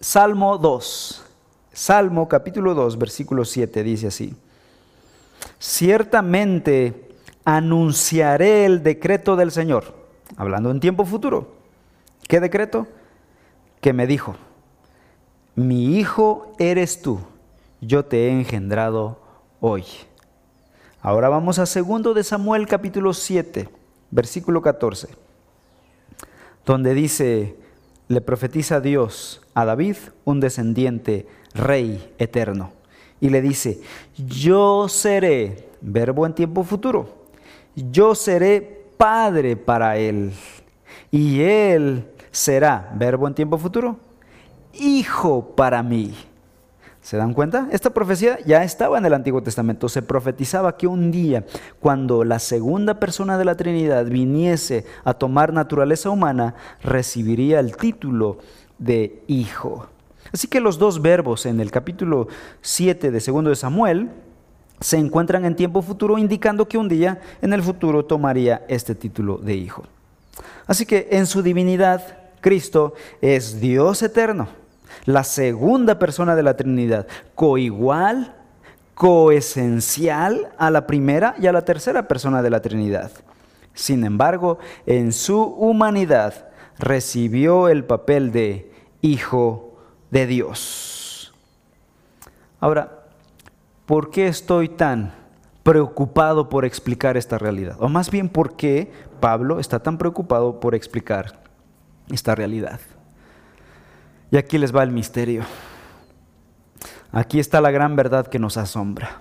[0.00, 1.22] Salmo 2.
[1.72, 4.34] Salmo capítulo 2, versículo 7 dice así.
[5.58, 7.08] Ciertamente
[7.44, 9.94] anunciaré el decreto del Señor,
[10.36, 11.54] hablando en tiempo futuro.
[12.28, 12.86] ¿Qué decreto?
[13.80, 14.36] Que me dijo,
[15.54, 17.20] mi hijo eres tú,
[17.80, 19.20] yo te he engendrado
[19.60, 19.84] hoy.
[21.00, 23.68] Ahora vamos a segundo de Samuel capítulo 7,
[24.10, 25.08] versículo 14,
[26.64, 27.56] donde dice,
[28.08, 32.75] le profetiza Dios a David, un descendiente Rey eterno.
[33.20, 33.80] Y le dice,
[34.16, 37.08] yo seré, verbo en tiempo futuro,
[37.74, 38.60] yo seré
[38.96, 40.32] padre para él.
[41.10, 43.96] Y él será, verbo en tiempo futuro,
[44.74, 46.14] hijo para mí.
[47.06, 47.68] ¿Se dan cuenta?
[47.70, 49.88] Esta profecía ya estaba en el Antiguo Testamento.
[49.88, 51.44] Se profetizaba que un día,
[51.78, 58.38] cuando la segunda persona de la Trinidad viniese a tomar naturaleza humana, recibiría el título
[58.78, 59.86] de hijo.
[60.32, 62.28] Así que los dos verbos en el capítulo
[62.62, 64.10] 7 de segundo de Samuel
[64.80, 69.38] se encuentran en tiempo futuro indicando que un día en el futuro tomaría este título
[69.38, 69.84] de hijo.
[70.66, 74.48] Así que en su divinidad Cristo es Dios eterno,
[75.04, 78.34] la segunda persona de la Trinidad, coigual,
[78.94, 83.10] coesencial a la primera y a la tercera persona de la Trinidad.
[83.74, 89.65] Sin embargo, en su humanidad recibió el papel de hijo
[90.10, 91.32] de Dios.
[92.60, 93.04] Ahora,
[93.86, 95.12] ¿por qué estoy tan
[95.62, 97.76] preocupado por explicar esta realidad?
[97.80, 101.40] O más bien, ¿por qué Pablo está tan preocupado por explicar
[102.10, 102.80] esta realidad?
[104.30, 105.42] Y aquí les va el misterio.
[107.12, 109.20] Aquí está la gran verdad que nos asombra.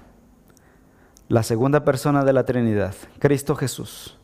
[1.27, 4.17] La segunda persona de la Trinidad, Cristo Jesús,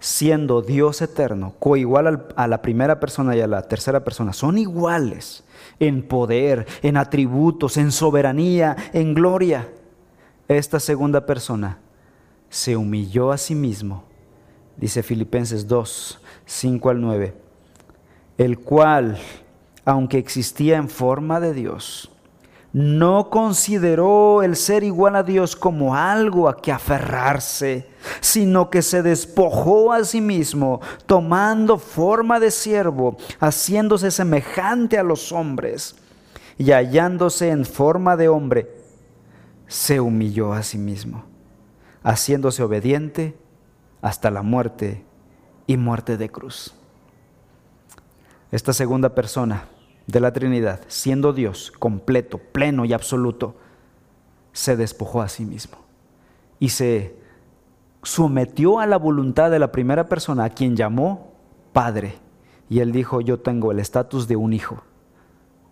[0.00, 5.44] siendo Dios eterno, coigual a la primera persona y a la tercera persona, son iguales
[5.80, 9.68] en poder, en atributos, en soberanía, en gloria.
[10.46, 11.78] Esta segunda persona
[12.48, 14.04] se humilló a sí mismo,
[14.76, 17.34] dice Filipenses 2, 5 al 9,
[18.38, 19.18] el cual,
[19.84, 22.10] aunque existía en forma de Dios,
[22.72, 27.88] no consideró el ser igual a Dios como algo a que aferrarse,
[28.20, 35.32] sino que se despojó a sí mismo, tomando forma de siervo, haciéndose semejante a los
[35.32, 35.96] hombres,
[36.58, 38.70] y hallándose en forma de hombre,
[39.66, 41.24] se humilló a sí mismo,
[42.02, 43.36] haciéndose obediente
[44.02, 45.04] hasta la muerte
[45.66, 46.74] y muerte de cruz.
[48.52, 49.68] Esta segunda persona,
[50.12, 53.54] de la Trinidad, siendo Dios completo, pleno y absoluto,
[54.52, 55.78] se despojó a sí mismo
[56.58, 57.16] y se
[58.02, 61.32] sometió a la voluntad de la primera persona a quien llamó
[61.72, 62.14] Padre.
[62.68, 64.82] Y él dijo, yo tengo el estatus de un hijo.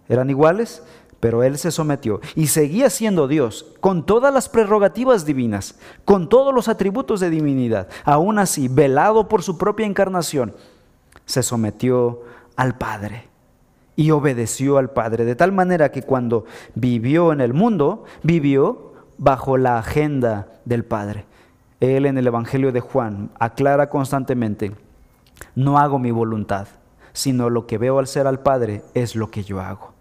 [0.08, 0.82] Eran iguales,
[1.20, 6.54] pero él se sometió y seguía siendo Dios, con todas las prerrogativas divinas, con todos
[6.54, 7.88] los atributos de divinidad.
[8.04, 10.54] Aún así, velado por su propia encarnación,
[11.24, 12.22] se sometió
[12.56, 13.27] al Padre
[13.98, 16.44] y obedeció al Padre, de tal manera que cuando
[16.76, 21.24] vivió en el mundo, vivió bajo la agenda del Padre.
[21.80, 24.70] Él en el Evangelio de Juan aclara constantemente,
[25.56, 26.68] no hago mi voluntad,
[27.12, 29.94] sino lo que veo al ser al Padre es lo que yo hago.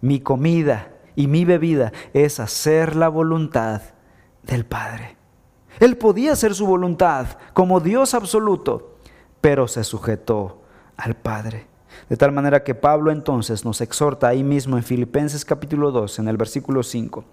[0.00, 3.80] Mi comida y mi bebida es hacer la voluntad
[4.42, 5.16] del Padre.
[5.78, 8.96] Él podía hacer su voluntad como Dios absoluto,
[9.40, 10.62] pero se sujetó
[10.96, 11.75] al Padre.
[12.08, 16.28] De tal manera que Pablo entonces nos exhorta ahí mismo en Filipenses capítulo 2, en
[16.28, 17.24] el versículo 5.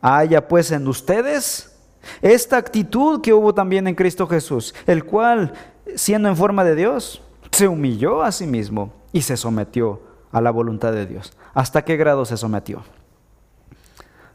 [0.00, 1.74] Haya pues en ustedes
[2.20, 5.54] esta actitud que hubo también en Cristo Jesús, el cual,
[5.94, 10.50] siendo en forma de Dios, se humilló a sí mismo y se sometió a la
[10.50, 11.32] voluntad de Dios.
[11.54, 12.82] ¿Hasta qué grado se sometió?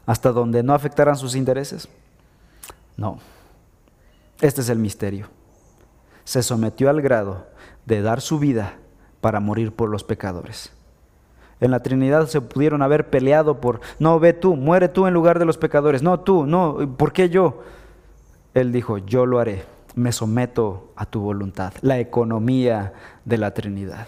[0.08, 1.86] hasta donde no afectarán sus intereses?
[2.96, 3.18] No.
[4.40, 5.28] Este es el misterio.
[6.24, 7.46] Se sometió al grado
[7.84, 8.78] de dar su vida
[9.20, 10.72] para morir por los pecadores.
[11.60, 15.38] En la Trinidad se pudieron haber peleado por, no, ve tú, muere tú en lugar
[15.38, 17.62] de los pecadores, no tú, no, ¿por qué yo?
[18.54, 19.64] Él dijo, yo lo haré,
[19.96, 22.92] me someto a tu voluntad, la economía
[23.24, 24.06] de la Trinidad.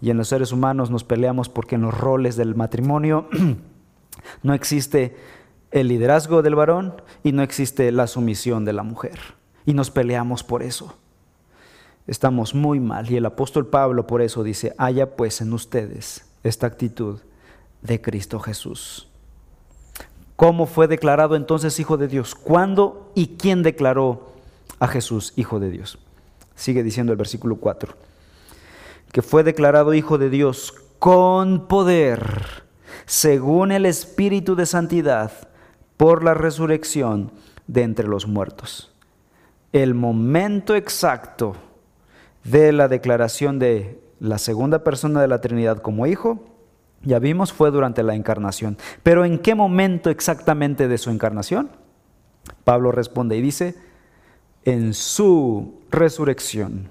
[0.00, 3.28] Y en los seres humanos nos peleamos porque en los roles del matrimonio
[4.42, 5.16] no existe
[5.72, 9.18] el liderazgo del varón y no existe la sumisión de la mujer.
[9.66, 10.96] Y nos peleamos por eso.
[12.08, 13.08] Estamos muy mal.
[13.10, 17.20] Y el apóstol Pablo por eso dice, haya pues en ustedes esta actitud
[17.82, 19.08] de Cristo Jesús.
[20.34, 22.34] ¿Cómo fue declarado entonces Hijo de Dios?
[22.34, 24.32] ¿Cuándo y quién declaró
[24.80, 25.98] a Jesús Hijo de Dios?
[26.54, 27.94] Sigue diciendo el versículo 4,
[29.12, 32.64] que fue declarado Hijo de Dios con poder,
[33.04, 35.30] según el Espíritu de Santidad,
[35.98, 37.32] por la resurrección
[37.66, 38.92] de entre los muertos.
[39.72, 41.54] El momento exacto
[42.44, 46.44] de la declaración de la segunda persona de la Trinidad como Hijo
[47.02, 48.76] ya vimos, fue durante la encarnación.
[49.02, 51.70] Pero ¿en qué momento exactamente de su encarnación?
[52.64, 53.76] Pablo responde y dice,
[54.64, 56.90] en su resurrección.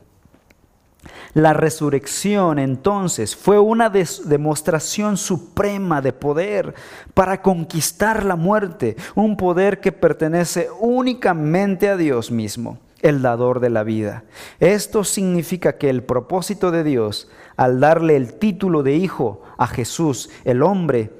[1.34, 6.74] La resurrección entonces fue una demostración suprema de poder
[7.14, 13.70] para conquistar la muerte, un poder que pertenece únicamente a Dios mismo el dador de
[13.70, 14.24] la vida.
[14.60, 20.30] Esto significa que el propósito de Dios al darle el título de hijo a Jesús,
[20.46, 21.12] el hombre,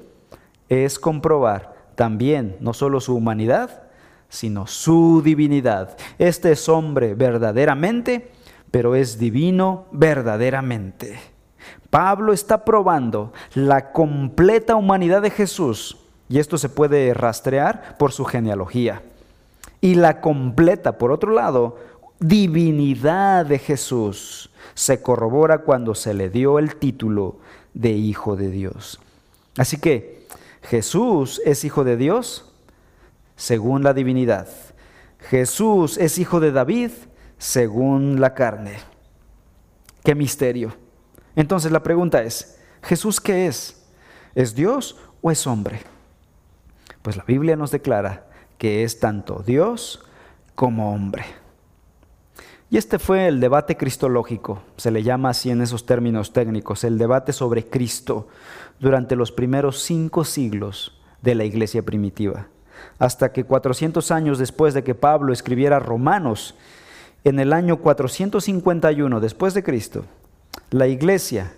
[0.68, 3.82] es comprobar también no solo su humanidad,
[4.28, 5.96] sino su divinidad.
[6.18, 8.30] Este es hombre verdaderamente,
[8.70, 11.18] pero es divino verdaderamente.
[11.90, 15.96] Pablo está probando la completa humanidad de Jesús,
[16.28, 19.02] y esto se puede rastrear por su genealogía
[19.80, 21.78] y la completa, por otro lado,
[22.20, 27.38] divinidad de Jesús se corrobora cuando se le dio el título
[27.74, 29.00] de Hijo de Dios.
[29.56, 30.26] Así que
[30.62, 32.52] Jesús es Hijo de Dios
[33.36, 34.48] según la divinidad.
[35.20, 36.90] Jesús es Hijo de David
[37.38, 38.76] según la carne.
[40.02, 40.74] Qué misterio.
[41.36, 43.84] Entonces la pregunta es, ¿Jesús qué es?
[44.34, 45.80] ¿Es Dios o es hombre?
[47.02, 48.27] Pues la Biblia nos declara
[48.58, 50.04] que es tanto Dios
[50.54, 51.24] como hombre.
[52.70, 56.98] Y este fue el debate cristológico, se le llama así en esos términos técnicos, el
[56.98, 58.28] debate sobre Cristo
[58.78, 62.48] durante los primeros cinco siglos de la iglesia primitiva,
[62.98, 66.56] hasta que 400 años después de que Pablo escribiera Romanos,
[67.24, 70.04] en el año 451 después de Cristo,
[70.70, 71.52] la iglesia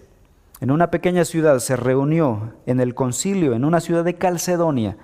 [0.60, 4.96] en una pequeña ciudad se reunió en el concilio en una ciudad de Calcedonia,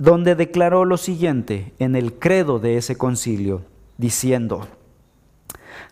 [0.00, 3.60] donde declaró lo siguiente en el credo de ese concilio,
[3.98, 4.66] diciendo,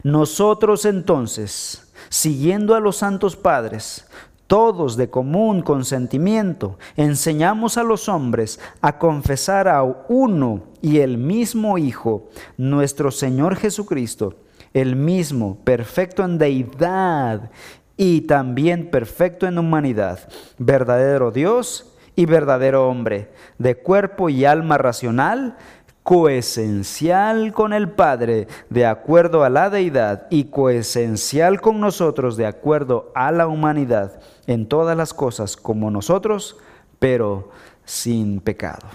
[0.02, 4.08] nosotros entonces, siguiendo a los santos padres,
[4.46, 11.76] todos de común consentimiento, enseñamos a los hombres a confesar a uno y el mismo
[11.76, 14.36] Hijo, nuestro Señor Jesucristo,
[14.72, 17.50] el mismo, perfecto en deidad
[17.98, 25.56] y también perfecto en humanidad, verdadero Dios y verdadero hombre, de cuerpo y alma racional,
[26.02, 33.12] coesencial con el Padre de acuerdo a la deidad y coesencial con nosotros de acuerdo
[33.14, 36.56] a la humanidad en todas las cosas como nosotros,
[36.98, 37.50] pero
[37.84, 38.88] sin pecado.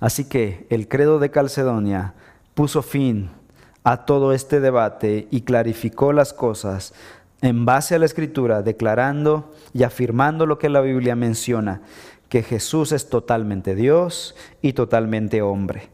[0.00, 2.14] Así que el credo de Calcedonia
[2.54, 3.30] puso fin
[3.84, 6.92] a todo este debate y clarificó las cosas
[7.42, 11.82] en base a la escritura, declarando y afirmando lo que la Biblia menciona,
[12.28, 15.90] que Jesús es totalmente Dios y totalmente hombre.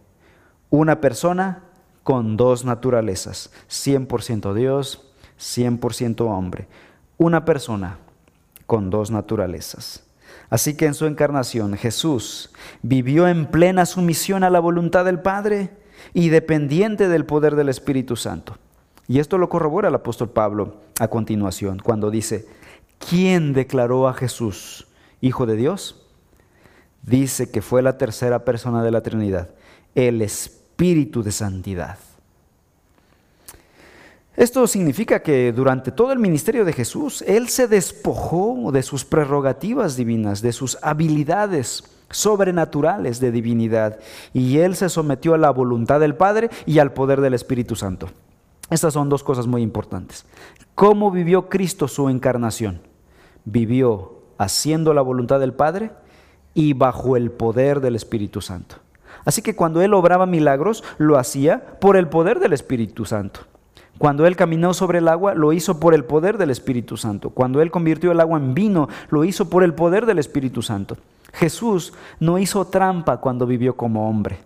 [0.71, 1.65] Una persona
[2.03, 6.67] con dos naturalezas, 100% Dios, 100% hombre.
[7.19, 7.99] Una persona
[8.67, 10.05] con dos naturalezas.
[10.49, 12.51] Así que en su encarnación Jesús
[12.83, 15.71] vivió en plena sumisión a la voluntad del Padre
[16.15, 18.57] y dependiente del poder del Espíritu Santo.
[19.09, 22.47] Y esto lo corrobora el apóstol Pablo a continuación, cuando dice,
[22.99, 24.87] ¿quién declaró a Jesús
[25.21, 26.02] Hijo de Dios?
[27.03, 29.51] Dice que fue la tercera persona de la Trinidad,
[29.95, 31.99] el Espíritu de Santidad.
[34.35, 39.95] Esto significa que durante todo el ministerio de Jesús, Él se despojó de sus prerrogativas
[39.95, 43.99] divinas, de sus habilidades sobrenaturales de divinidad,
[44.33, 48.09] y Él se sometió a la voluntad del Padre y al poder del Espíritu Santo.
[48.71, 50.25] Estas son dos cosas muy importantes.
[50.75, 52.81] ¿Cómo vivió Cristo su encarnación?
[53.45, 55.91] Vivió haciendo la voluntad del Padre
[56.55, 58.77] y bajo el poder del Espíritu Santo.
[59.25, 63.41] Así que cuando Él obraba milagros, lo hacía por el poder del Espíritu Santo.
[63.99, 67.31] Cuando Él caminó sobre el agua, lo hizo por el poder del Espíritu Santo.
[67.31, 70.97] Cuando Él convirtió el agua en vino, lo hizo por el poder del Espíritu Santo.
[71.33, 74.41] Jesús no hizo trampa cuando vivió como hombre.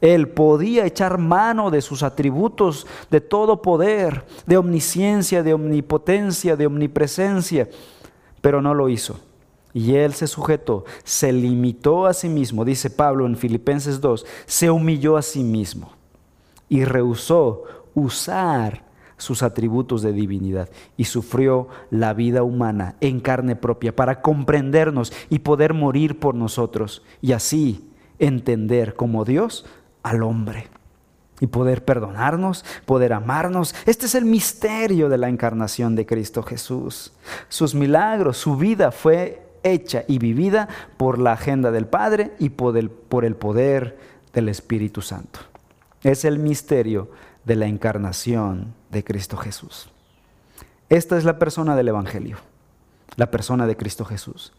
[0.00, 6.66] Él podía echar mano de sus atributos de todo poder, de omnisciencia, de omnipotencia, de
[6.66, 7.68] omnipresencia,
[8.40, 9.18] pero no lo hizo.
[9.74, 14.70] Y él se sujetó, se limitó a sí mismo, dice Pablo en Filipenses 2, se
[14.70, 15.92] humilló a sí mismo
[16.68, 17.64] y rehusó
[17.94, 18.84] usar
[19.18, 25.40] sus atributos de divinidad y sufrió la vida humana en carne propia para comprendernos y
[25.40, 29.66] poder morir por nosotros y así entender como Dios
[30.02, 30.68] al hombre
[31.40, 33.74] y poder perdonarnos, poder amarnos.
[33.86, 37.12] Este es el misterio de la encarnación de Cristo Jesús.
[37.48, 42.76] Sus milagros, su vida fue hecha y vivida por la agenda del Padre y por
[42.76, 42.90] el,
[43.36, 43.98] poder
[44.32, 45.40] del Espíritu Santo.
[46.02, 47.10] Es el misterio
[47.44, 49.90] de la encarnación de Cristo Jesús.
[50.88, 52.38] Esta es la persona del Evangelio,
[53.16, 54.52] la persona de Cristo Jesús.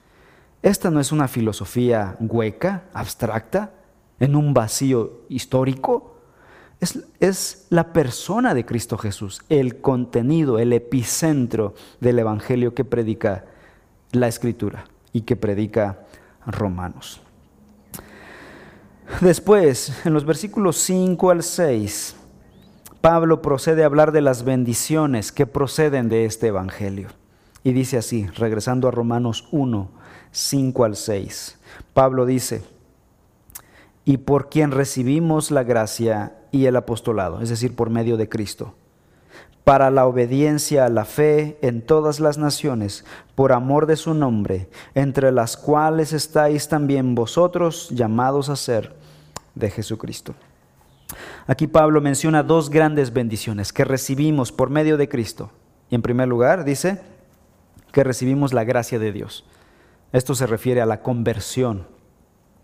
[0.62, 3.72] Esta no es una filosofía hueca, abstracta,
[4.20, 6.18] en un vacío histórico.
[6.82, 13.46] Es, es, la persona de Cristo Jesús, el contenido, el epicentro del Evangelio que predica
[14.12, 16.00] la Escritura y que predica
[16.46, 17.22] Romanos.
[19.22, 22.16] Después, en los versículos 5 al 6,
[23.02, 27.10] Pablo procede a hablar de las bendiciones que proceden de este Evangelio.
[27.64, 29.90] Y dice así, regresando a Romanos 1,
[30.32, 31.58] 5 al 6,
[31.94, 32.64] Pablo dice,
[34.06, 38.76] y por quien recibimos la gracia y el apostolado, es decir, por medio de Cristo
[39.70, 43.06] para la obediencia a la fe en todas las naciones,
[43.36, 48.96] por amor de su nombre, entre las cuales estáis también vosotros llamados a ser
[49.54, 50.34] de Jesucristo.
[51.46, 55.52] Aquí Pablo menciona dos grandes bendiciones que recibimos por medio de Cristo.
[55.92, 57.00] Y en primer lugar dice
[57.92, 59.46] que recibimos la gracia de Dios.
[60.12, 61.86] Esto se refiere a la conversión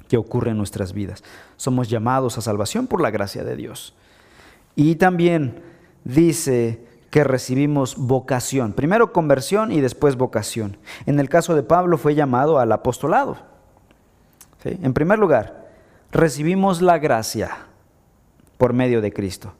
[0.07, 1.23] que ocurre en nuestras vidas.
[1.55, 3.93] Somos llamados a salvación por la gracia de Dios.
[4.75, 5.61] Y también
[6.03, 6.84] dice
[7.15, 8.73] que recibimos vocación.
[8.73, 10.75] Primero conversión y después vocación.
[11.05, 13.37] En el caso de Pablo fue llamado al apostolado.
[14.65, 15.65] En primer lugar,
[16.11, 17.51] recibimos la gracia
[18.57, 19.53] por medio de Cristo.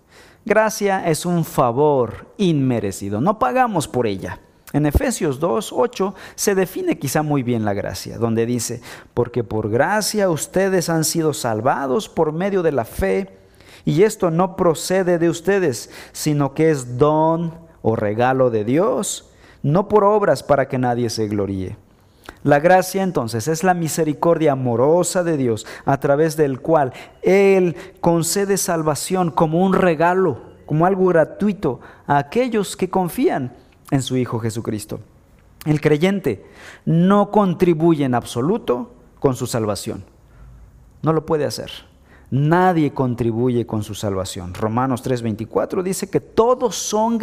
[0.43, 4.41] Gracia es un favor inmerecido, no pagamos por ella.
[4.74, 8.82] En Efesios 2, 8 se define quizá muy bien la gracia, donde dice,
[9.14, 13.45] porque por gracia ustedes han sido salvados por medio de la fe
[13.86, 19.29] y esto no procede de ustedes, sino que es don o regalo de Dios,
[19.61, 21.77] no por obras para que nadie se gloríe.
[22.43, 28.57] La gracia entonces es la misericordia amorosa de Dios a través del cual Él concede
[28.57, 33.53] salvación como un regalo, como algo gratuito a aquellos que confían
[33.91, 34.99] en su Hijo Jesucristo.
[35.65, 36.45] El creyente
[36.86, 40.03] no contribuye en absoluto con su salvación.
[41.01, 41.71] No lo puede hacer.
[42.36, 44.53] Nadie contribuye con su salvación.
[44.53, 47.17] Romanos 3:24 dice que todos son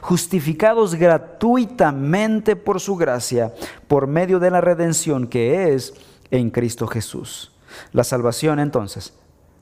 [0.00, 3.52] justificados gratuitamente por su gracia,
[3.88, 5.92] por medio de la redención que es
[6.30, 7.52] en Cristo Jesús.
[7.92, 9.12] La salvación entonces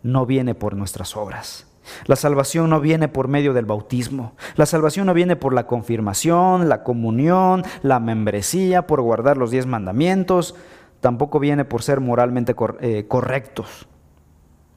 [0.05, 1.67] no viene por nuestras obras.
[2.07, 4.37] La salvación no viene por medio del bautismo.
[4.55, 9.67] La salvación no viene por la confirmación, la comunión, la membresía, por guardar los diez
[9.67, 10.55] mandamientos.
[11.01, 13.89] Tampoco viene por ser moralmente eh, correctos.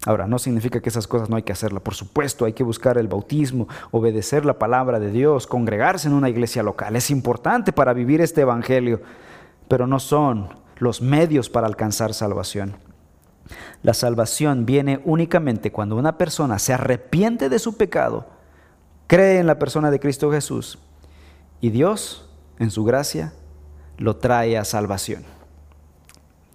[0.06, 1.82] Ahora, no significa que esas cosas no hay que hacerlas.
[1.82, 6.30] Por supuesto, hay que buscar el bautismo, obedecer la palabra de Dios, congregarse en una
[6.30, 6.96] iglesia local.
[6.96, 9.02] Es importante para vivir este evangelio,
[9.68, 12.76] pero no son los medios para alcanzar salvación.
[13.82, 18.28] La salvación viene únicamente cuando una persona se arrepiente de su pecado,
[19.08, 20.80] cree en la persona de Cristo Jesús
[21.62, 22.30] y Dios,
[22.60, 23.34] en su gracia,
[23.98, 25.24] lo trae a salvación.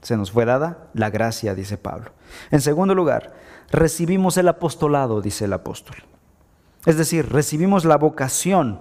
[0.02, 2.12] Se nos fue dada la gracia, dice Pablo.
[2.50, 3.32] En segundo lugar,
[3.70, 5.96] recibimos el apostolado, dice el apóstol.
[6.86, 8.80] Es decir, recibimos la vocación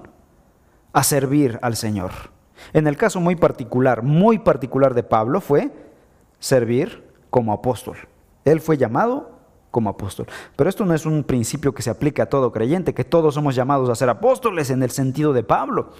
[0.94, 2.12] a servir al Señor.
[2.74, 5.72] En el caso muy particular, muy particular de Pablo fue
[6.40, 7.98] servir como apóstol.
[8.46, 9.40] Él fue llamado
[9.72, 10.28] como apóstol.
[10.56, 13.56] Pero esto no es un principio que se aplique a todo creyente, que todos somos
[13.56, 15.92] llamados a ser apóstoles en el sentido de Pablo,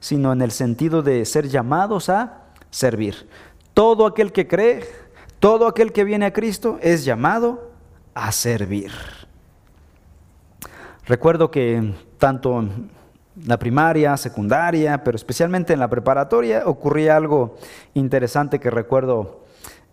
[0.00, 3.28] sino en el sentido de ser llamados a servir.
[3.74, 4.84] Todo aquel que cree,
[5.40, 7.70] todo aquel que viene a Cristo es llamado
[8.14, 8.92] a servir.
[11.06, 12.90] Recuerdo que tanto en
[13.46, 17.56] la primaria, secundaria, pero especialmente en la preparatoria, ocurría algo
[17.94, 19.44] interesante que recuerdo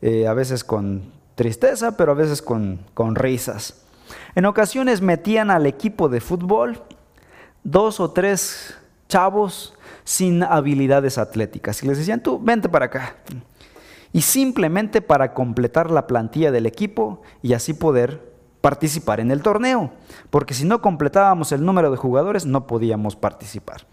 [0.01, 3.85] eh, a veces con tristeza, pero a veces con, con risas.
[4.35, 6.81] En ocasiones metían al equipo de fútbol
[7.63, 8.77] dos o tres
[9.07, 9.73] chavos
[10.03, 13.15] sin habilidades atléticas y les decían, tú, vente para acá.
[14.17, 19.91] Y simplemente para completar la plantilla del equipo y así poder participar en el torneo,
[20.31, 23.85] porque si no completábamos el número de jugadores no podíamos participar.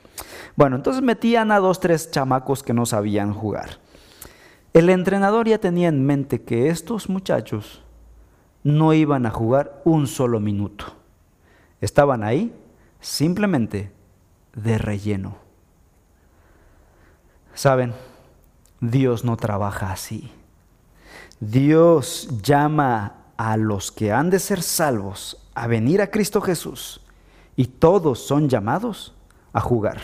[0.57, 3.81] Bueno, entonces metían a dos, tres chamacos que no sabían jugar.
[4.73, 7.83] El entrenador ya tenía en mente que estos muchachos
[8.63, 10.87] no iban a jugar un solo minuto.
[11.83, 12.51] Estaban ahí
[12.99, 13.93] simplemente
[14.55, 15.37] de relleno.
[17.53, 17.93] Saben,
[18.91, 20.33] Dios no trabaja así.
[21.41, 27.01] Dios llama a los que han de ser salvos a venir a Cristo Jesús
[27.57, 29.15] y todos son llamados
[29.53, 30.01] a jugar.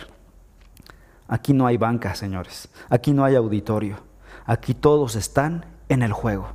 [1.29, 2.69] Aquí no hay banca, señores.
[2.89, 3.99] Aquí no hay auditorio.
[4.47, 6.49] Aquí todos están en el juego.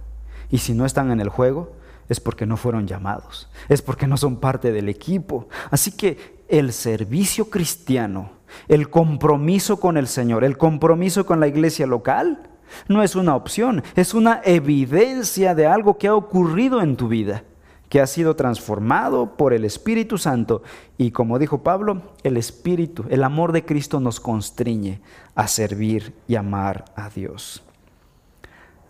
[0.49, 1.73] Y si no están en el juego,
[2.09, 3.49] es porque no fueron llamados.
[3.69, 5.47] Es porque no son parte del equipo.
[5.71, 8.31] Así que el servicio cristiano,
[8.67, 12.49] el compromiso con el Señor, el compromiso con la iglesia local,
[12.87, 17.43] no es una opción, es una evidencia de algo que ha ocurrido en tu vida,
[17.89, 20.63] que ha sido transformado por el Espíritu Santo.
[20.97, 24.99] Y como dijo Pablo, el Espíritu, el amor de Cristo nos constriñe
[25.35, 27.63] a servir y amar a Dios.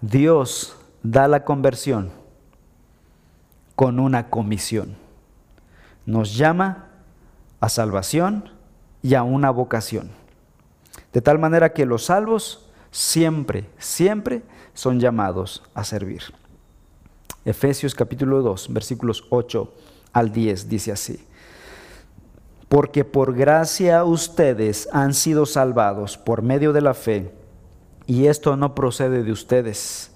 [0.02, 2.12] Dios da la conversión
[3.76, 4.96] con una comisión.
[6.06, 6.90] Nos llama
[7.60, 8.55] a salvación
[9.06, 10.10] y a una vocación.
[11.14, 14.42] De tal manera que los salvos siempre, siempre
[14.74, 16.24] son llamados a servir.
[17.46, 19.72] Efesios capítulo 2, versículos 8
[20.12, 21.24] al 10 dice así.
[22.68, 27.32] Porque por gracia ustedes han sido salvados por medio de la fe,
[28.08, 30.16] y esto no procede de ustedes,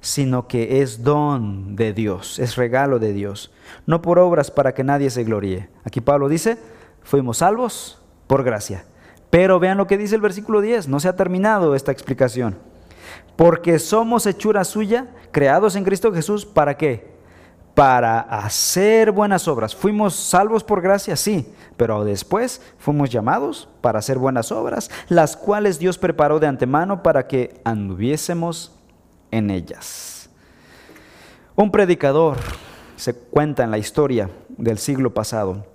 [0.00, 3.52] sino que es don de Dios, es regalo de Dios,
[3.86, 5.68] no por obras para que nadie se gloríe.
[5.84, 6.58] Aquí Pablo dice,
[7.04, 8.84] fuimos salvos por gracia.
[9.34, 12.56] Pero vean lo que dice el versículo 10, no se ha terminado esta explicación.
[13.34, 17.12] Porque somos hechura suya, creados en Cristo Jesús, ¿para qué?
[17.74, 19.74] Para hacer buenas obras.
[19.74, 25.80] Fuimos salvos por gracia, sí, pero después fuimos llamados para hacer buenas obras, las cuales
[25.80, 28.78] Dios preparó de antemano para que anduviésemos
[29.32, 30.30] en ellas.
[31.56, 32.36] Un predicador
[32.94, 35.66] se cuenta en la historia del siglo pasado,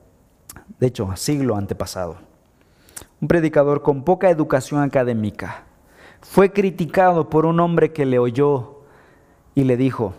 [0.79, 2.28] de hecho, siglo antepasado
[3.21, 5.63] un predicador con poca educación académica,
[6.21, 8.81] fue criticado por un hombre que le oyó
[9.55, 10.13] y le dijo,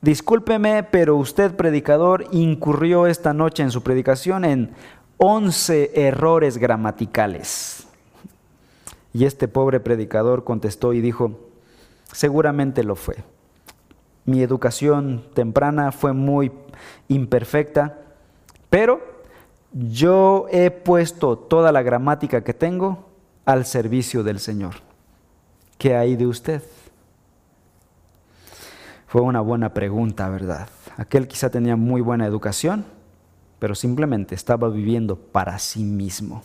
[0.00, 4.72] discúlpeme, pero usted, predicador, incurrió esta noche en su predicación en
[5.18, 7.86] 11 errores gramaticales.
[9.12, 11.38] Y este pobre predicador contestó y dijo,
[12.12, 13.16] seguramente lo fue.
[14.24, 16.52] Mi educación temprana fue muy
[17.08, 17.98] imperfecta,
[18.70, 19.17] pero
[19.72, 23.08] yo he puesto toda la gramática que tengo
[23.44, 24.76] al servicio del Señor.
[25.76, 26.62] ¿Qué hay de usted?
[29.06, 30.68] Fue una buena pregunta, ¿verdad?
[30.96, 32.84] Aquel quizá tenía muy buena educación,
[33.58, 36.42] pero simplemente estaba viviendo para sí mismo.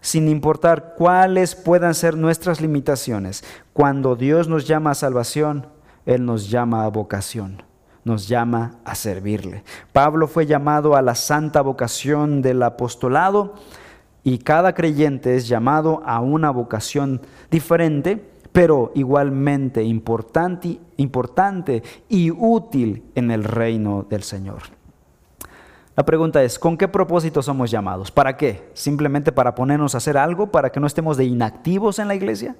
[0.00, 5.66] Sin importar cuáles puedan ser nuestras limitaciones, cuando Dios nos llama a salvación,
[6.06, 7.62] Él nos llama a vocación
[8.04, 9.62] nos llama a servirle.
[9.92, 13.54] Pablo fue llamado a la santa vocación del apostolado
[14.24, 23.04] y cada creyente es llamado a una vocación diferente, pero igualmente importante, importante y útil
[23.14, 24.62] en el reino del Señor.
[25.94, 28.10] La pregunta es, ¿con qué propósito somos llamados?
[28.10, 28.70] ¿Para qué?
[28.72, 32.56] ¿Simplemente para ponernos a hacer algo, para que no estemos de inactivos en la iglesia?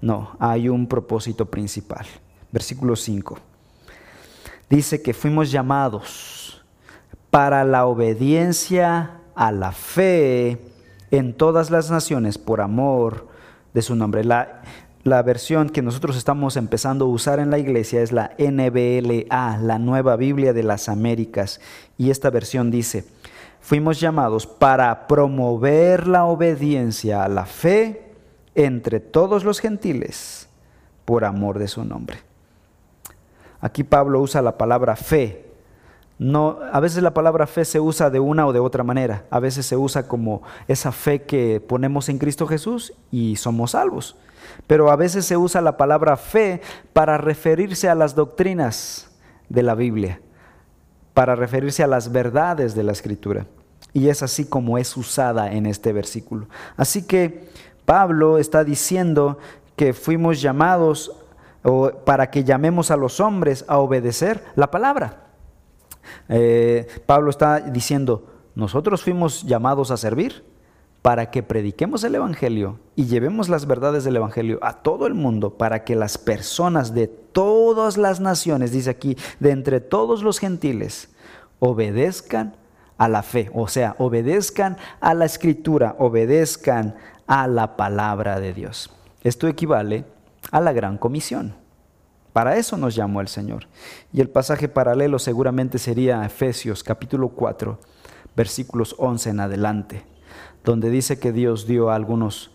[0.00, 2.06] No, hay un propósito principal.
[2.52, 3.53] Versículo 5
[4.68, 6.64] dice que fuimos llamados
[7.30, 10.58] para la obediencia a la fe
[11.10, 13.28] en todas las naciones por amor
[13.72, 14.24] de su nombre.
[14.24, 14.62] La,
[15.22, 20.16] versión que nosotros estamos empezando a usar en la iglesia es la NBLA, la Nueva
[20.16, 21.60] Biblia de las Américas.
[21.98, 23.04] Y esta versión dice,
[23.60, 28.12] fuimos llamados para promover la obediencia a la fe
[28.54, 30.48] entre todos los gentiles
[31.04, 32.33] por amor de su nombre.
[33.64, 35.46] Aquí Pablo usa la palabra fe.
[36.18, 39.24] No, a veces la palabra fe se usa de una o de otra manera.
[39.30, 44.18] A veces se usa como esa fe que ponemos en Cristo Jesús y somos salvos.
[44.66, 46.60] Pero a veces se usa la palabra fe
[46.92, 49.10] para referirse a las doctrinas
[49.48, 50.20] de la Biblia,
[51.14, 53.46] para referirse a las verdades de la Escritura.
[53.94, 56.48] Y es así como es usada en este versículo.
[56.76, 57.48] Así que
[57.86, 59.38] Pablo está diciendo
[59.74, 61.23] que fuimos llamados
[61.64, 65.24] o para que llamemos a los hombres a obedecer la palabra.
[66.28, 70.44] Eh, Pablo está diciendo, nosotros fuimos llamados a servir
[71.02, 75.50] para que prediquemos el Evangelio y llevemos las verdades del Evangelio a todo el mundo,
[75.54, 81.10] para que las personas de todas las naciones, dice aquí, de entre todos los gentiles,
[81.58, 82.56] obedezcan
[82.96, 86.94] a la fe, o sea, obedezcan a la escritura, obedezcan
[87.26, 88.90] a la palabra de Dios.
[89.22, 90.04] Esto equivale
[90.54, 91.52] a la gran comisión.
[92.32, 93.66] Para eso nos llamó el Señor.
[94.12, 97.76] Y el pasaje paralelo seguramente sería Efesios capítulo 4,
[98.36, 100.04] versículos 11 en adelante,
[100.62, 102.52] donde dice que Dios dio a algunos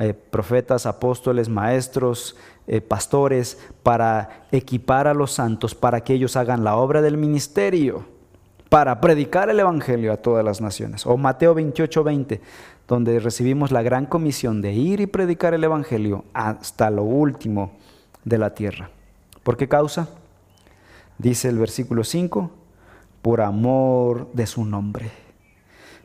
[0.00, 2.34] eh, profetas, apóstoles, maestros,
[2.66, 8.04] eh, pastores, para equipar a los santos, para que ellos hagan la obra del ministerio,
[8.68, 11.06] para predicar el Evangelio a todas las naciones.
[11.06, 12.40] O Mateo 28, 20,
[12.86, 17.72] donde recibimos la gran comisión de ir y predicar el Evangelio hasta lo último
[18.24, 18.90] de la tierra.
[19.42, 20.08] ¿Por qué causa?
[21.18, 22.50] Dice el versículo 5,
[23.22, 25.10] por amor de su nombre.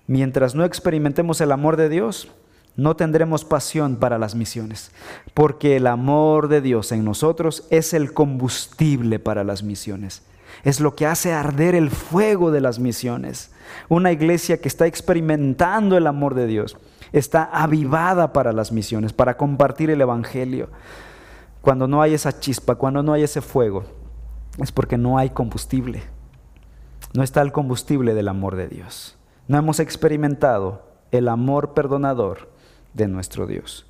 [0.08, 2.30] Mientras no experimentemos el amor de Dios,
[2.76, 4.92] no tendremos pasión para las misiones,
[5.34, 10.24] porque el amor de Dios en nosotros es el combustible para las misiones.
[10.64, 13.52] Es lo que hace arder el fuego de las misiones.
[13.90, 16.78] Una iglesia que está experimentando el amor de Dios
[17.12, 20.70] está avivada para las misiones, para compartir el Evangelio.
[21.62, 23.84] Cuando no hay esa chispa, cuando no hay ese fuego,
[24.58, 26.04] es porque no hay combustible.
[27.14, 29.18] No está el combustible del amor de Dios.
[29.48, 32.50] No hemos experimentado el amor perdonador
[32.94, 33.86] de nuestro Dios.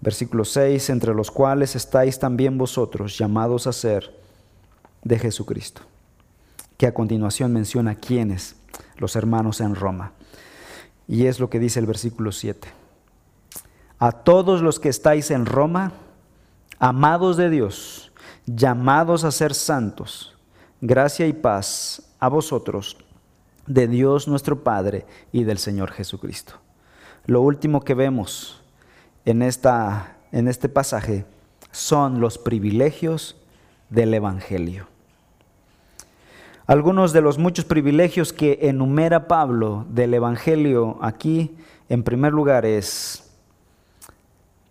[0.00, 4.17] Versículo 6, entre los cuales estáis también vosotros llamados a ser
[5.02, 5.82] de Jesucristo,
[6.76, 8.56] que a continuación menciona quiénes,
[8.96, 10.12] los hermanos en Roma.
[11.06, 12.68] Y es lo que dice el versículo 7.
[13.98, 15.92] A todos los que estáis en Roma,
[16.78, 18.12] amados de Dios,
[18.46, 20.36] llamados a ser santos,
[20.80, 22.96] gracia y paz a vosotros,
[23.66, 26.54] de Dios nuestro Padre y del Señor Jesucristo.
[27.26, 28.62] Lo último que vemos
[29.24, 31.26] en, esta, en este pasaje
[31.70, 33.36] son los privilegios
[33.90, 34.86] del Evangelio.
[36.66, 41.56] Algunos de los muchos privilegios que enumera Pablo del Evangelio aquí,
[41.88, 43.32] en primer lugar, es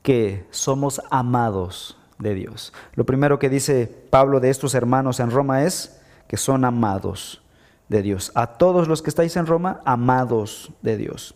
[0.04, 2.72] que somos amados de Dios.
[2.94, 7.42] Lo primero que dice Pablo de estos hermanos en Roma es que son amados
[7.90, 8.32] de Dios.
[8.36, 11.34] A todos los que estáis en Roma, amados de Dios.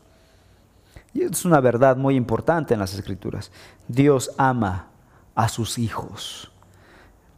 [1.13, 3.51] Y es una verdad muy importante en las Escrituras.
[3.87, 4.87] Dios ama
[5.35, 6.50] a sus hijos.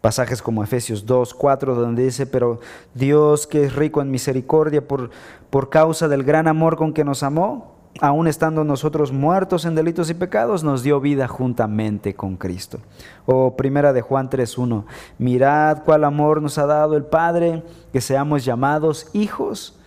[0.04, 2.60] Pasajes como Efesios 2, 4, donde dice, pero
[2.94, 5.12] Dios que es rico en misericordia por,
[5.50, 10.10] por causa del gran amor con que nos amó, aun estando nosotros muertos en delitos
[10.10, 12.80] y pecados, nos dio vida juntamente con Cristo.
[13.26, 14.84] O primera de Juan 3.1,
[15.20, 19.80] mirad cuál amor nos ha dado el Padre, que seamos llamados hijos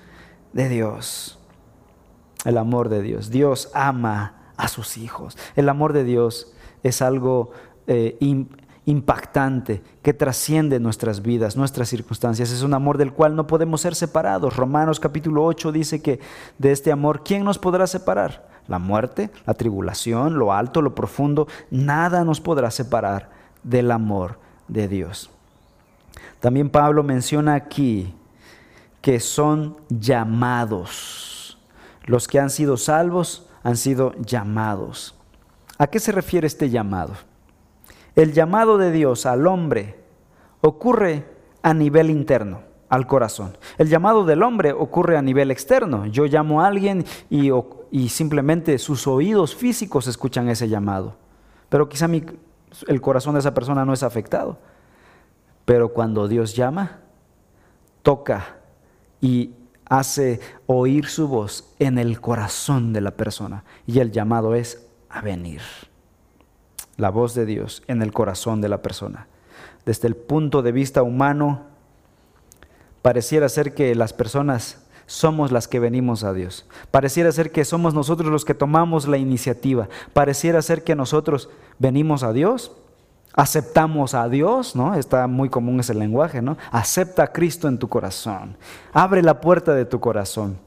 [0.55, 1.39] de Dios.
[2.47, 3.29] El amor de Dios.
[3.29, 5.37] Dios ama a sus hijos.
[5.57, 7.51] El amor de Dios es algo
[7.87, 8.17] eh,
[8.87, 12.53] impactante que trasciende nuestras vidas, nuestras circunstancias.
[12.53, 14.57] Es un amor del cual no podemos ser separados.
[14.57, 16.21] Romanos capítulo 8 dice que
[16.57, 18.49] de este amor, ¿quién nos podrá separar?
[18.69, 23.31] La muerte, la tribulación, lo alto, lo profundo, nada nos podrá separar
[23.65, 25.31] del amor de Dios.
[26.39, 28.15] También Pablo menciona aquí
[29.01, 31.59] que son llamados.
[32.05, 35.17] Los que han sido salvos han sido llamados.
[35.77, 37.15] ¿A qué se refiere este llamado?
[38.17, 39.95] El llamado de Dios al hombre
[40.63, 41.27] ocurre
[41.63, 43.59] a nivel interno, al corazón.
[43.77, 46.07] El llamado del hombre ocurre a nivel externo.
[46.07, 51.17] Yo llamo a alguien y, simplemente sus oídos físicos escuchan ese llamado.
[51.69, 52.09] Pero quizá
[52.89, 54.59] el corazón de esa persona no es afectado.
[55.67, 57.01] Pero cuando Dios llama,
[58.03, 58.57] toca
[59.21, 59.53] y
[59.85, 63.65] hace oír su voz en el corazón de la persona.
[63.87, 65.61] Y el llamado es a venir
[66.97, 69.27] la voz de Dios en el corazón de la persona.
[69.85, 71.63] Desde el punto de vista humano,
[73.03, 76.67] pareciera ser que las personas somos las que venimos a Dios.
[76.91, 79.89] Pareciera ser que somos nosotros los que tomamos la iniciativa.
[80.13, 82.73] Pareciera ser que nosotros venimos a Dios,
[83.35, 84.95] aceptamos a Dios, ¿no?
[84.95, 86.57] Está muy común ese lenguaje, ¿no?
[86.73, 88.57] Acepta a Cristo en tu corazón.
[88.93, 90.59] Abre la puerta de tu corazón.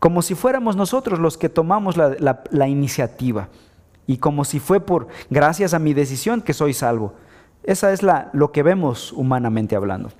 [0.00, 3.48] Como si fuéramos nosotros los que tomamos la, la iniciativa
[4.06, 7.14] y como si fue por gracias a mi decisión que soy salvo.
[7.62, 10.10] Esa es la, lo que vemos humanamente hablando.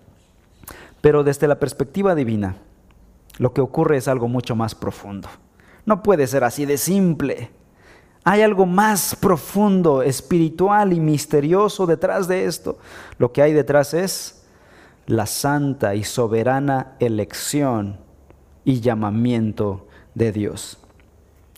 [1.00, 2.56] Pero desde la perspectiva divina,
[3.38, 5.28] lo que ocurre es algo mucho más profundo.
[5.84, 7.50] No puede ser así de simple.
[8.24, 12.78] Hay algo más profundo, espiritual y misterioso detrás de esto.
[13.18, 14.46] Lo que hay detrás es
[15.06, 17.98] la santa y soberana elección
[18.64, 20.78] y llamamiento de Dios.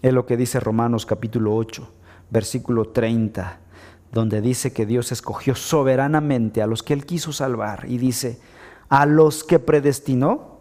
[0.02, 1.88] Es lo que dice Romanos capítulo 8,
[2.30, 3.60] versículo 30,
[4.12, 8.40] donde dice que Dios escogió soberanamente a los que Él quiso salvar y dice,
[8.88, 10.56] a los que predestinó,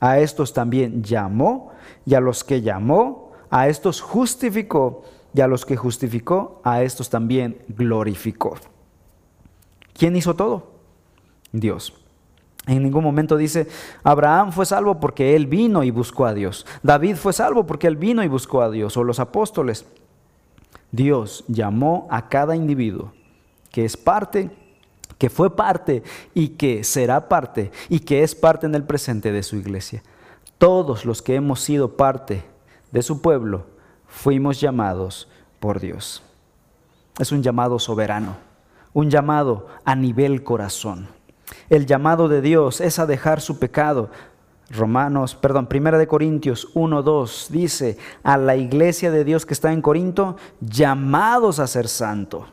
[0.00, 1.72] a estos también llamó,
[2.06, 7.10] y a los que llamó, a estos justificó, y a los que justificó, a estos
[7.10, 8.56] también glorificó.
[9.92, 10.72] ¿Quién hizo todo?
[11.52, 11.94] Dios.
[12.66, 13.66] En ningún momento dice,
[14.02, 16.66] Abraham fue salvo porque él vino y buscó a Dios.
[16.82, 18.96] David fue salvo porque él vino y buscó a Dios.
[18.96, 19.86] O los apóstoles.
[20.94, 23.12] Dios llamó a cada individuo
[23.72, 24.50] que es parte,
[25.18, 29.42] que fue parte y que será parte y que es parte en el presente de
[29.42, 30.04] su iglesia.
[30.58, 32.44] Todos los que hemos sido parte
[32.92, 33.66] de su pueblo
[34.06, 35.28] fuimos llamados
[35.58, 36.22] por Dios.
[37.18, 38.36] Es un llamado soberano,
[38.92, 41.08] un llamado a nivel corazón.
[41.68, 44.10] El llamado de Dios es a dejar su pecado.
[44.70, 49.72] Romanos, perdón, Primera de Corintios 1, 2 dice a la iglesia de Dios que está
[49.72, 52.46] en Corinto, llamados a ser santo.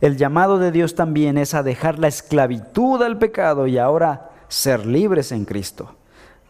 [0.00, 4.86] El llamado de Dios también es a dejar la esclavitud al pecado y ahora ser
[4.86, 5.94] libres en Cristo.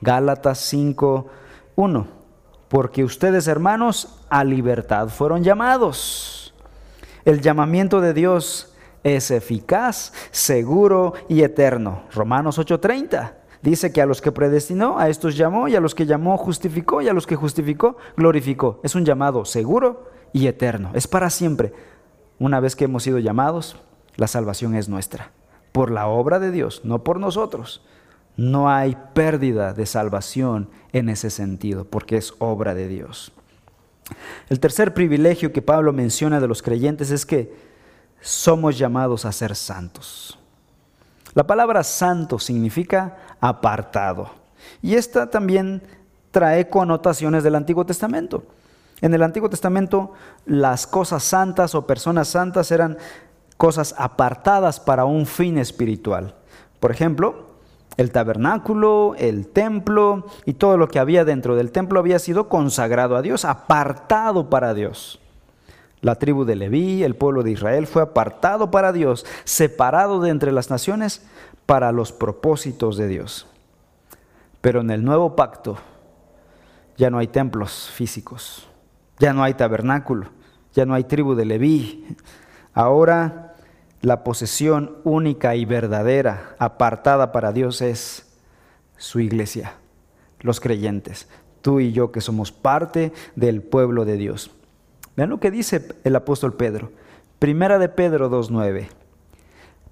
[0.00, 1.26] Gálatas 5,
[1.74, 2.06] 1.
[2.68, 6.54] Porque ustedes, hermanos, a libertad fueron llamados.
[7.24, 12.04] El llamamiento de Dios es eficaz, seguro y eterno.
[12.14, 16.06] Romanos 8:30 dice que a los que predestinó, a estos llamó, y a los que
[16.06, 18.80] llamó justificó, y a los que justificó glorificó.
[18.82, 21.72] Es un llamado seguro y eterno, es para siempre.
[22.38, 23.76] Una vez que hemos sido llamados,
[24.16, 25.32] la salvación es nuestra,
[25.72, 27.82] por la obra de Dios, no por nosotros.
[28.36, 33.32] No hay pérdida de salvación en ese sentido, porque es obra de Dios.
[34.48, 37.54] El tercer privilegio que Pablo menciona de los creyentes es que
[38.20, 40.38] somos llamados a ser santos.
[41.34, 44.30] La palabra santo significa apartado.
[44.82, 45.82] Y esta también
[46.30, 48.44] trae connotaciones del Antiguo Testamento.
[49.00, 50.12] En el Antiguo Testamento
[50.44, 52.98] las cosas santas o personas santas eran
[53.56, 56.34] cosas apartadas para un fin espiritual.
[56.80, 57.50] Por ejemplo,
[57.96, 63.16] el tabernáculo, el templo y todo lo que había dentro del templo había sido consagrado
[63.16, 65.20] a Dios, apartado para Dios.
[66.00, 70.52] La tribu de Leví, el pueblo de Israel, fue apartado para Dios, separado de entre
[70.52, 71.26] las naciones
[71.70, 73.46] para los propósitos de Dios.
[74.60, 75.78] Pero en el nuevo pacto
[76.96, 78.66] ya no hay templos físicos,
[79.20, 80.30] ya no hay tabernáculo,
[80.74, 82.16] ya no hay tribu de Leví.
[82.74, 83.54] Ahora
[84.00, 88.36] la posesión única y verdadera, apartada para Dios, es
[88.96, 89.74] su iglesia,
[90.40, 91.28] los creyentes,
[91.60, 94.50] tú y yo que somos parte del pueblo de Dios.
[95.16, 96.90] Vean lo que dice el apóstol Pedro.
[97.38, 98.99] Primera de Pedro 2.9.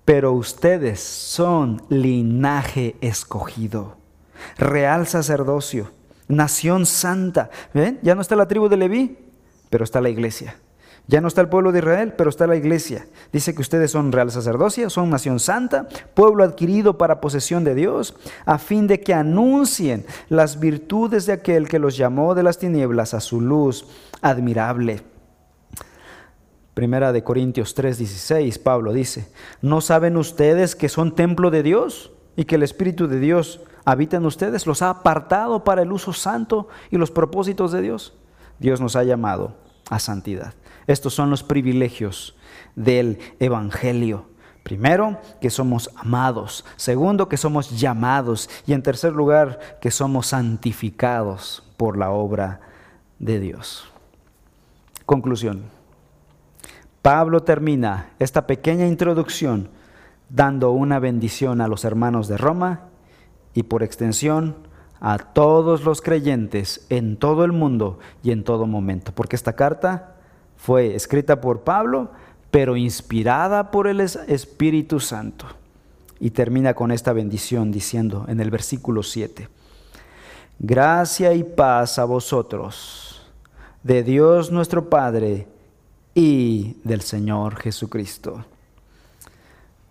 [0.09, 3.99] Pero ustedes son linaje escogido,
[4.57, 5.91] real sacerdocio,
[6.29, 7.51] nación santa.
[7.75, 7.99] ¿Ven?
[8.01, 9.19] Ya no está la tribu de Leví,
[9.69, 10.57] pero está la iglesia.
[11.09, 13.07] Ya no está el pueblo de Israel, pero está la iglesia.
[13.35, 18.17] Dice que ustedes son real sacerdocio, son nación santa, pueblo adquirido para posesión de Dios,
[18.47, 23.13] a fin de que anuncien las virtudes de aquel que los llamó de las tinieblas
[23.13, 23.87] a su luz
[24.23, 25.03] admirable.
[26.79, 29.29] Primera de Corintios 3:16, Pablo dice,
[29.63, 34.19] ¿no saben ustedes que son templo de Dios y que el Espíritu de Dios habita
[34.19, 34.65] en ustedes?
[34.65, 38.15] Los ha apartado para el uso santo y los propósitos de Dios.
[38.61, 39.57] Dios nos ha llamado
[39.91, 40.55] a santidad.
[40.87, 42.37] Estos son los privilegios
[42.77, 44.27] del Evangelio.
[44.63, 46.65] Primero, que somos amados.
[46.77, 48.49] Segundo, que somos llamados.
[48.69, 52.61] Y en tercer lugar, que somos santificados por la obra
[53.19, 53.91] de Dios.
[55.07, 55.77] Conclusión.
[57.09, 59.71] Pablo termina esta pequeña introducción
[60.29, 62.81] dando una bendición a los hermanos de Roma
[63.55, 64.57] y por extensión
[65.01, 70.17] a todos los creyentes en todo el mundo y en todo momento, porque esta carta
[70.59, 72.11] fue escrita por Pablo,
[72.51, 75.47] pero inspirada por el Espíritu Santo.
[76.21, 79.49] Y termina con esta bendición diciendo en el versículo 7,
[80.59, 83.27] gracia y paz a vosotros,
[83.83, 85.47] de Dios nuestro Padre,
[86.21, 88.45] y del Señor Jesucristo.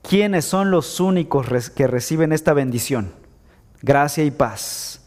[0.02, 3.14] ¿Quiénes son los únicos que reciben esta bendición?
[3.82, 5.06] Gracia y paz.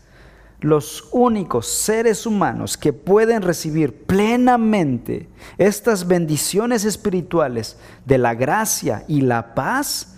[0.60, 9.20] Los únicos seres humanos que pueden recibir plenamente estas bendiciones espirituales de la gracia y
[9.20, 10.16] la paz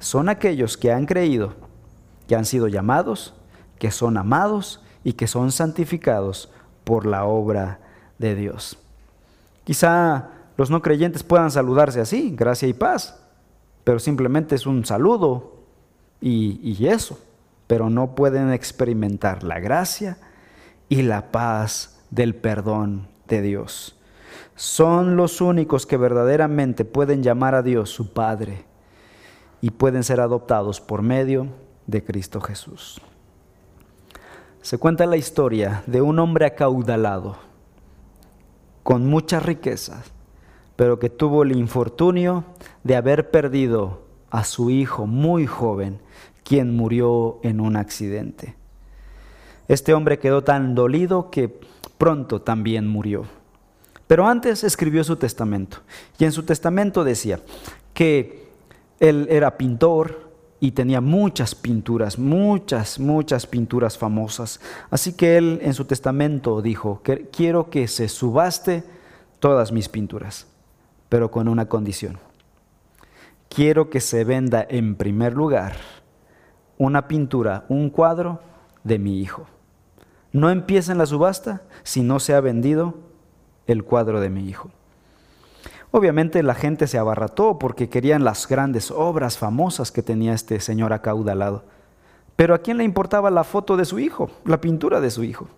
[0.00, 1.54] son aquellos que han creído,
[2.26, 3.34] que han sido llamados,
[3.78, 6.50] que son amados y que son santificados
[6.82, 7.78] por la obra
[8.18, 8.76] de Dios.
[9.62, 13.18] Quizá los no creyentes puedan saludarse así, gracia y paz,
[13.82, 15.54] pero simplemente es un saludo
[16.20, 17.18] y, y eso,
[17.66, 20.18] pero no pueden experimentar la gracia
[20.90, 23.98] y la paz del perdón de Dios.
[24.54, 28.66] Son los únicos que verdaderamente pueden llamar a Dios su Padre
[29.62, 31.46] y pueden ser adoptados por medio
[31.86, 33.00] de Cristo Jesús.
[34.60, 37.38] Se cuenta la historia de un hombre acaudalado,
[38.82, 40.12] con muchas riquezas,
[40.80, 42.42] pero que tuvo el infortunio
[42.84, 44.00] de haber perdido
[44.30, 46.00] a su hijo muy joven,
[46.42, 48.56] quien murió en un accidente.
[49.68, 51.54] Este hombre quedó tan dolido que
[51.98, 53.26] pronto también murió.
[54.06, 55.80] Pero antes escribió su testamento.
[56.18, 57.40] Y en su testamento decía
[57.92, 58.48] que
[59.00, 64.60] él era pintor y tenía muchas pinturas, muchas, muchas pinturas famosas.
[64.88, 68.82] Así que él en su testamento dijo, quiero que se subaste
[69.40, 70.46] todas mis pinturas,
[71.10, 72.18] pero con una condición.
[73.50, 75.74] Quiero que se venda en primer lugar
[76.78, 78.40] una pintura, un cuadro
[78.84, 79.44] de mi hijo.
[80.32, 82.94] No empieza en la subasta si no se ha vendido
[83.66, 84.70] el cuadro de mi hijo.
[85.90, 90.92] Obviamente la gente se abarrató porque querían las grandes obras famosas que tenía este señor
[90.92, 91.64] acaudalado.
[92.36, 95.48] Pero ¿a quién le importaba la foto de su hijo, la pintura de su hijo?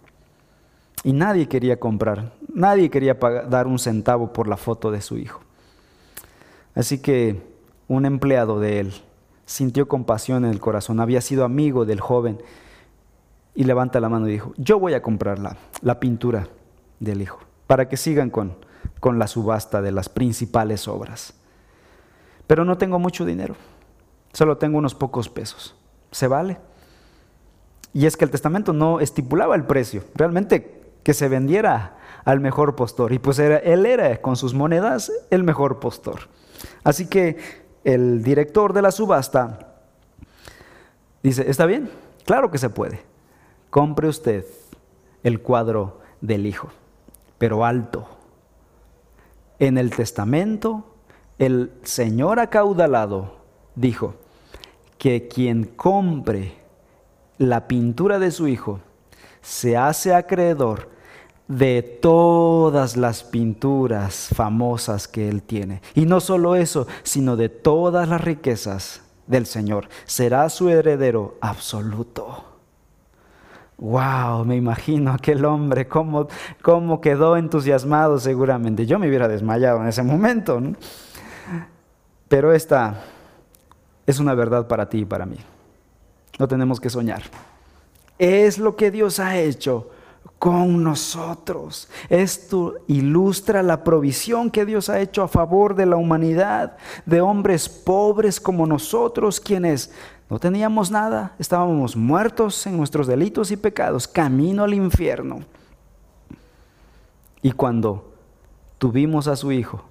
[1.05, 5.41] Y nadie quería comprar, nadie quería dar un centavo por la foto de su hijo.
[6.75, 7.43] Así que
[7.89, 8.95] un empleado de él
[9.45, 12.41] sintió compasión en el corazón, había sido amigo del joven
[13.55, 16.49] y levanta la mano y dijo, yo voy a comprar la, pintura
[17.01, 18.57] del hijo, para que sigan con,
[19.01, 21.35] con la subasta de las principales obras.
[22.47, 23.57] Pero no tengo mucho dinero,
[24.33, 25.75] solo tengo unos pocos pesos.
[26.11, 26.59] ¿Se vale?
[27.95, 32.77] Y es que el testamento no estipulaba el precio, realmente que se vendiera al mejor
[32.77, 33.13] postor.
[33.13, 36.29] Y pues era, él era con sus monedas el mejor postor.
[36.85, 37.37] Así que
[37.85, 39.77] el director de la subasta
[41.23, 41.91] dice, ¿está bien?
[42.25, 43.13] Claro que se puede
[43.73, 44.45] compre usted
[45.23, 46.69] el cuadro del Hijo,
[47.39, 48.07] pero alto.
[49.59, 50.95] En el testamento,
[51.39, 53.39] el Señor acaudalado
[53.75, 54.17] dijo
[54.99, 56.55] que quien compre
[57.39, 58.81] la pintura de su Hijo
[59.41, 60.91] se hace acreedor
[61.57, 65.83] de todas las pinturas famosas que él tiene.
[65.95, 69.89] Y no solo eso, sino de todas las riquezas del Señor.
[70.07, 72.45] Será su heredero absoluto.
[73.77, 76.29] Wow, me imagino aquel hombre, cómo,
[76.63, 78.87] cómo quedó entusiasmado seguramente.
[78.87, 80.61] Yo me hubiera desmayado en ese momento.
[82.29, 83.03] Pero esta
[84.07, 85.37] es una verdad para ti y para mí.
[86.39, 87.23] No tenemos que soñar.
[88.19, 89.91] Es lo que Dios ha hecho
[90.43, 91.89] con nosotros.
[92.09, 96.77] Esto ilustra la provisión que Dios ha hecho a favor de la humanidad,
[97.07, 99.93] de hombres pobres como nosotros, quienes
[100.29, 105.45] no teníamos nada, estábamos muertos en nuestros delitos y pecados, camino al infierno.
[107.41, 108.13] Y cuando
[108.79, 109.85] tuvimos a su Hijo,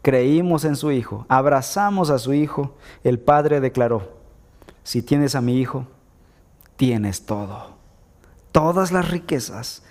[0.00, 4.08] creímos en su Hijo, abrazamos a su Hijo, el Padre declaró,
[4.84, 5.84] si tienes a mi Hijo,
[6.76, 7.76] tienes todo.
[8.52, 9.82] Todas las riquezas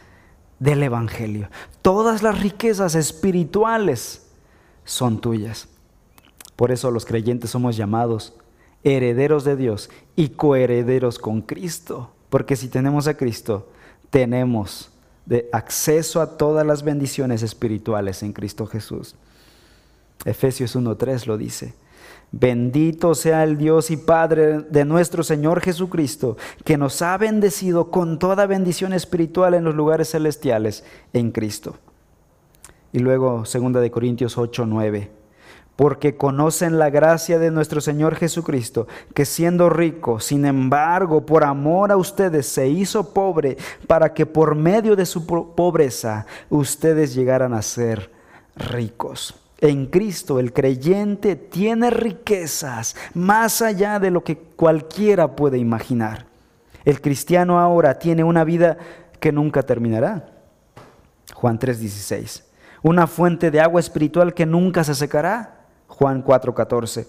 [0.60, 1.50] del Evangelio,
[1.82, 4.28] todas las riquezas espirituales
[4.86, 5.68] son tuyas.
[6.56, 8.34] Por eso los creyentes somos llamados
[8.84, 12.12] herederos de Dios y coherederos con Cristo.
[12.30, 13.70] Porque si tenemos a Cristo,
[14.10, 14.92] tenemos
[15.26, 19.16] de acceso a todas las bendiciones espirituales en Cristo Jesús.
[20.26, 21.74] Efesios 1.3 lo dice.
[22.32, 28.20] Bendito sea el Dios y Padre de nuestro Señor Jesucristo, que nos ha bendecido con
[28.20, 31.78] toda bendición espiritual en los lugares celestiales en Cristo.
[32.92, 35.18] Y luego 2 de Corintios 8:9
[35.78, 41.92] porque conocen la gracia de nuestro Señor Jesucristo, que siendo rico, sin embargo, por amor
[41.92, 47.62] a ustedes se hizo pobre, para que por medio de su pobreza ustedes llegaran a
[47.62, 48.12] ser
[48.56, 49.36] ricos.
[49.60, 56.28] En Cristo el creyente tiene riquezas más allá de lo que cualquiera puede imaginar.
[56.86, 58.78] El cristiano ahora tiene una vida
[59.20, 60.30] que nunca terminará.
[61.34, 62.44] Juan 3:16.
[62.84, 65.66] Una fuente de agua espiritual que nunca se secará.
[65.88, 67.08] Juan 4:14.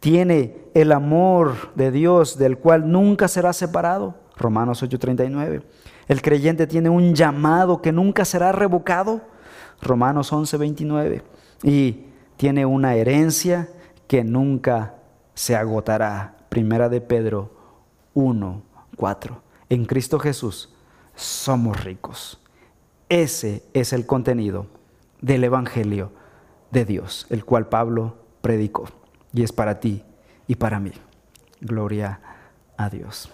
[0.00, 4.16] Tiene el amor de Dios del cual nunca será separado.
[4.36, 5.62] Romanos 8:39.
[6.08, 9.20] El creyente tiene un llamado que nunca será revocado.
[9.80, 11.22] Romanos 11:29.
[11.62, 12.06] Y
[12.36, 13.68] tiene una herencia
[14.06, 14.94] que nunca
[15.34, 16.36] se agotará.
[16.48, 17.50] Primera de Pedro
[18.14, 19.42] 1:4.
[19.68, 20.74] En Cristo Jesús
[21.14, 22.40] somos ricos.
[23.08, 24.66] Ese es el contenido
[25.20, 26.12] del Evangelio
[26.70, 28.86] de Dios, el cual Pablo predicó.
[29.32, 30.02] Y es para ti
[30.46, 30.92] y para mí.
[31.60, 32.20] Gloria
[32.76, 33.30] a Dios.